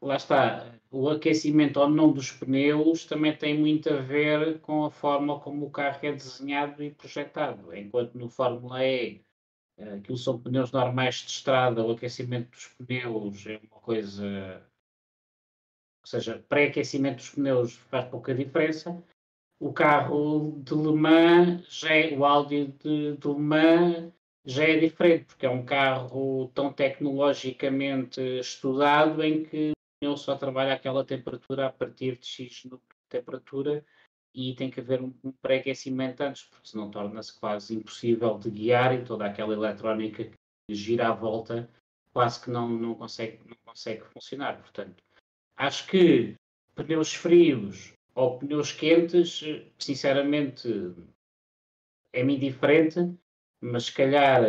[0.01, 4.91] lá está, o aquecimento ou não dos pneus também tem muito a ver com a
[4.91, 7.73] forma como o carro é desenhado e projetado.
[7.73, 9.23] Enquanto no Fórmula E
[9.77, 14.61] eh, aquilo são pneus normais de estrada, o aquecimento dos pneus é uma coisa.
[16.03, 19.01] Ou seja, pré-aquecimento dos pneus faz pouca diferença.
[19.59, 24.13] o carro de Le Mans, já é, o Audi de, de Le Mans
[24.43, 29.71] já é diferente, porque é um carro tão tecnologicamente estudado em que
[30.01, 32.75] ele só trabalha aquela temperatura a partir de X de
[33.07, 33.85] temperatura
[34.33, 38.95] e tem que haver um, um pré-aquecimento antes, porque senão torna-se quase impossível de guiar
[38.95, 41.69] e toda aquela eletrónica que gira à volta
[42.13, 44.57] quase que não, não, consegue, não consegue funcionar.
[44.59, 45.03] Portanto,
[45.61, 46.35] acho que
[46.75, 49.43] pneus frios ou pneus quentes,
[49.77, 50.67] sinceramente,
[52.11, 53.13] é-me indiferente,
[53.61, 54.41] mas se calhar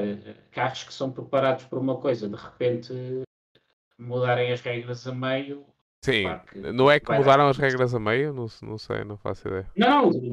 [0.51, 2.93] carros que são preparados por uma coisa, de repente
[3.99, 5.67] mudarem as regras a meio.
[6.03, 6.25] Sim,
[6.75, 8.33] não é que mudaram as regras a meio?
[8.33, 9.71] Não, não sei, não faço ideia.
[9.77, 10.31] Não, de,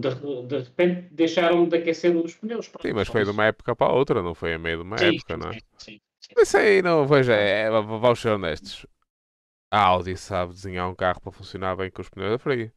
[0.48, 2.70] de repente deixaram de aquecer os pneus.
[2.70, 4.98] Pronto, sim, mas foi de uma época para outra, não foi a meio de uma
[4.98, 5.60] sim, época, não é?
[5.78, 6.34] Sim, sim.
[6.38, 8.88] Isso aí não, veja, é, vamos ser honestos.
[9.72, 12.72] A Audi sabe desenhar um carro para funcionar bem com os pneus a frio.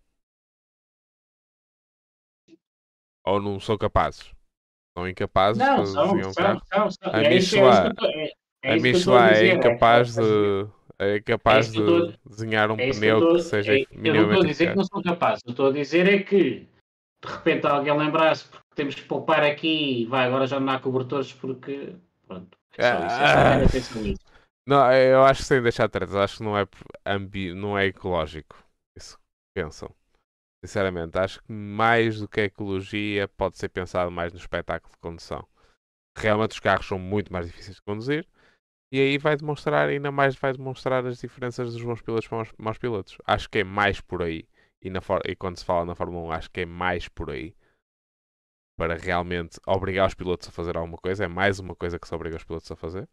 [3.24, 4.30] Ou não são capazes?
[4.96, 6.62] São incapazes não, de são, desenhar um são, carro?
[6.66, 7.12] são, são.
[7.14, 10.68] A É é Michelin- que tô- é- é que é dizer, incapaz é- de.
[10.98, 14.14] É capaz que de desenhar um É que pneu eu tô- que seja é- Eu
[14.14, 16.68] não estou a dizer que não são capazes, eu estou a dizer é que
[17.24, 20.78] de repente alguém lembrar-se porque temos que poupar aqui e vai, agora já não há
[20.78, 21.96] cobertores porque.
[22.26, 22.56] Pronto.
[22.76, 24.21] É só isso, é só Ah.
[24.66, 26.66] Não, eu acho que sem deixar de trás, acho que não é
[27.04, 27.52] ambi...
[27.52, 28.56] não é ecológico.
[28.96, 29.94] Isso que pensam.
[30.64, 34.98] Sinceramente, acho que mais do que a ecologia pode ser pensado mais no espetáculo de
[34.98, 35.46] condução.
[36.16, 38.28] Realmente os carros são muito mais difíceis de conduzir
[38.92, 42.52] e aí vai demonstrar, ainda mais vai demonstrar as diferenças dos bons pilotos para os
[42.58, 43.16] maus pilotos.
[43.26, 44.46] Acho que é mais por aí.
[44.82, 45.22] E, na for...
[45.24, 47.56] e quando se fala na Fórmula 1, acho que é mais por aí.
[48.78, 51.24] Para realmente obrigar os pilotos a fazer alguma coisa.
[51.24, 53.08] É mais uma coisa que se obriga os pilotos a fazer.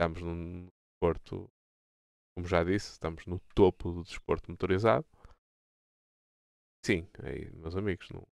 [0.00, 1.50] Estamos num desporto,
[2.34, 5.04] como já disse, estamos no topo do desporto motorizado.
[6.82, 8.26] Sim, aí, meus amigos, não...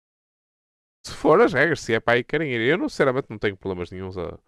[1.05, 2.61] se for as regras, se é para aí querem ir.
[2.61, 4.39] Eu, não, sinceramente, não tenho problemas nenhums a...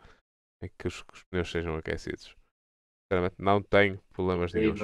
[0.62, 2.36] em que os, que os pneus sejam aquecidos.
[3.02, 4.80] Sinceramente, não tenho problemas É nenhums.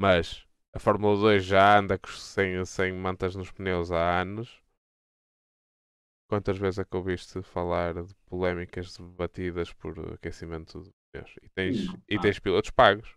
[0.00, 4.62] Mas a Fórmula 2 já anda sem, sem mantas nos pneus há anos.
[6.26, 11.34] Quantas vezes é que ouviste falar de polémicas debatidas por aquecimento de pneus?
[11.42, 11.76] E tens,
[12.08, 13.16] e tens pilotos pagos.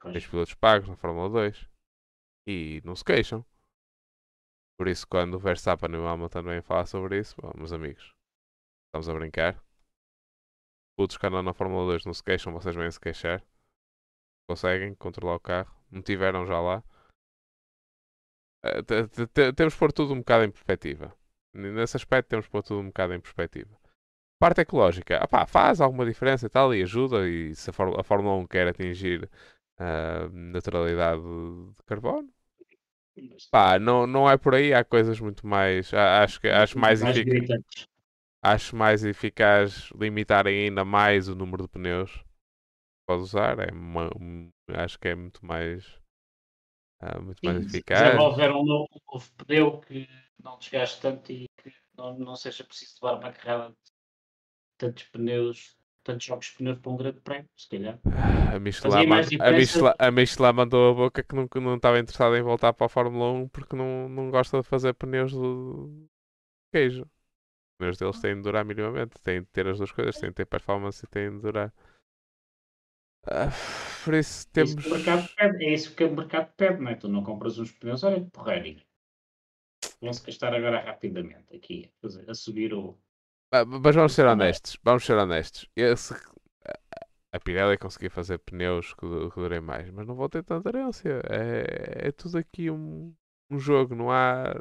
[0.00, 0.12] Pois.
[0.14, 1.68] Tens pilotos pagos na Fórmula 2
[2.46, 3.44] e não se queixam.
[4.78, 8.14] Por isso, quando o Verstappen e o Hamilton vêm falar sobre isso, bom, meus amigos,
[8.88, 9.62] estamos a brincar.
[10.98, 13.42] Putos que andam na Fórmula 2 não se queixam, vocês vêm se queixar.
[14.48, 16.82] Conseguem controlar o carro, não tiveram já lá.
[18.64, 21.16] Eh, te- te- te- Temos que pôr tudo um bocado em perspectiva.
[21.54, 23.74] Nesse aspecto, temos que pôr tudo um bocado em perspectiva.
[24.38, 27.26] Parte ecológica, ah pá, faz alguma diferença e tal, e ajuda.
[27.28, 29.30] E se a Fórmula, a Fórmula 1 quer atingir
[29.78, 32.28] a neutralidade de carbono.
[33.50, 35.92] Pá, não, não é por aí, há coisas muito mais.
[35.94, 37.86] Acho, que, acho, mais efic- gritantes.
[38.42, 42.24] acho mais eficaz limitarem ainda mais o número de pneus que
[43.08, 43.58] pode usar.
[43.60, 45.84] É uma- um- acho que é muito mais.
[47.00, 47.92] ah, muito mais Sim, eficaz.
[47.92, 50.08] Desenvolver um novo, um novo pneu que
[50.42, 53.74] não desgaste tanto e que não, não seja preciso levar uma carrada
[54.78, 58.00] tantos pneus, tantos jogos de pneus para um grande prémio, se calhar.
[58.50, 59.52] A Michelin, a.
[59.52, 62.86] Michelin, a Michelin mandou a boca que não, que não estava interessada em voltar para
[62.86, 66.06] a Fórmula 1 porque não, não gosta de fazer pneus de
[66.72, 67.02] queijo.
[67.02, 67.26] Os
[67.78, 70.46] pneus deles têm de durar minimamente, têm de ter as duas coisas, têm de ter
[70.46, 71.72] performance e têm de durar.
[73.26, 73.50] Ah,
[74.04, 74.84] por isso É temos.
[74.88, 74.88] isso
[75.38, 76.94] é isso que o mercado pede, não é?
[76.96, 78.82] Tu não compras uns pneus, olha que porreiro.
[80.00, 81.92] Vão-se gastar agora rapidamente aqui,
[82.28, 82.98] a subir o.
[83.56, 85.68] Ah, Mas vamos ser honestos, vamos ser honestos.
[85.76, 86.14] Esse,
[87.32, 90.68] a Pirelli conseguia fazer pneus que, du- que durem mais, mas não vão ter tanta
[90.68, 91.20] aderência.
[91.28, 93.14] É, é tudo aqui um,
[93.50, 94.54] um jogo, não há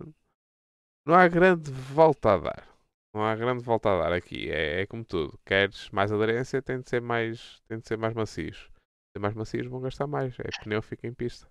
[1.05, 2.67] não há grande volta a dar.
[3.13, 4.49] Não há grande volta a dar aqui.
[4.51, 5.39] É, é como tudo.
[5.45, 8.69] Queres mais aderência, tem de ser mais, tem de ser mais macios.
[9.15, 10.38] Ser mais macios vão gastar mais.
[10.39, 11.47] É pneu fica em pista.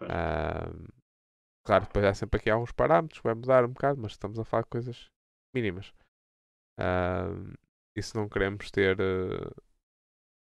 [0.00, 0.70] Ah,
[1.64, 4.62] claro, depois há sempre aqui alguns parâmetros, vai mudar um bocado, mas estamos a falar
[4.64, 5.06] de coisas
[5.54, 5.92] mínimas.
[6.78, 7.28] Ah,
[7.96, 9.50] e se não queremos ter, eh,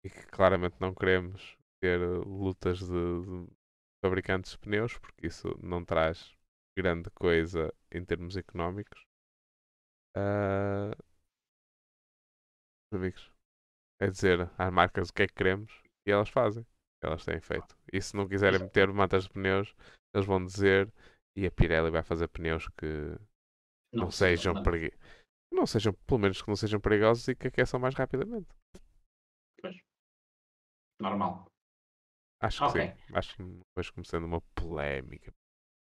[0.06, 3.48] e que claramente não queremos ter eh, lutas de, de
[4.04, 6.32] fabricantes de pneus, porque isso não traz
[6.78, 9.06] grande coisa em termos económicos.
[10.16, 10.92] Ah,
[12.94, 13.32] amigos,
[14.00, 15.72] é dizer às marcas o que é que queremos
[16.06, 16.66] e elas fazem.
[17.02, 17.78] Elas têm feito.
[17.92, 19.76] E se não quiserem meter mantas de pneus,
[20.14, 20.92] eles vão dizer
[21.36, 23.18] e a Pirelli vai fazer pneus que
[23.94, 24.64] não, sejam não.
[25.54, 28.48] Não sejam, pelo menos que não sejam perigosos e que aqueçam mais rapidamente.
[31.00, 31.46] Normal.
[32.42, 32.82] Acho que Ok.
[32.82, 33.16] sim.
[33.16, 35.32] Acho que depois começando uma polémica.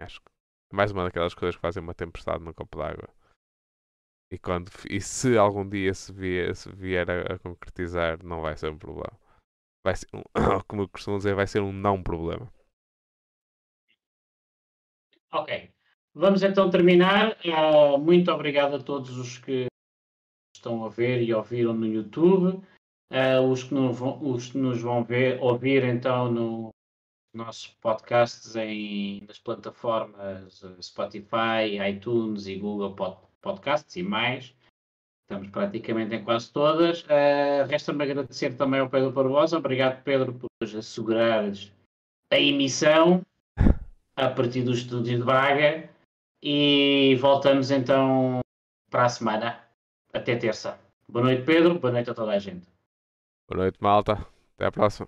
[0.01, 0.31] Acho que
[0.73, 3.07] mais uma daquelas coisas que fazem uma tempestade no copo d'água.
[4.31, 8.57] E, quando, e se algum dia se vier, se vier a, a, concretizar, não vai
[8.57, 9.19] ser um problema.
[9.85, 10.23] Vai ser um,
[10.67, 12.51] como eu costumo dizer, vai ser um não problema.
[15.31, 15.71] Ok.
[16.13, 17.37] Vamos então terminar.
[17.45, 19.67] Uh, muito obrigado a todos os que
[20.55, 22.61] estão a ver e ouviram no YouTube.
[23.11, 26.69] Uh, os, que nos vão, que nos vão ver, ouvir então no
[27.33, 32.95] nossos podcasts em, nas plataformas Spotify, iTunes e Google
[33.41, 34.53] Podcasts e mais.
[35.23, 37.03] Estamos praticamente em quase todas.
[37.03, 39.57] Uh, Resta-me agradecer também ao Pedro Barbosa.
[39.57, 41.71] Obrigado, Pedro, por assegurares
[42.31, 43.21] a emissão
[44.15, 45.89] a partir do estúdio de Braga.
[46.41, 48.39] E voltamos então
[48.89, 49.59] para a semana.
[50.13, 50.79] Até terça.
[51.07, 51.79] Boa noite, Pedro.
[51.79, 52.67] Boa noite a toda a gente.
[53.47, 54.13] Boa noite, malta.
[54.55, 55.07] Até a próxima.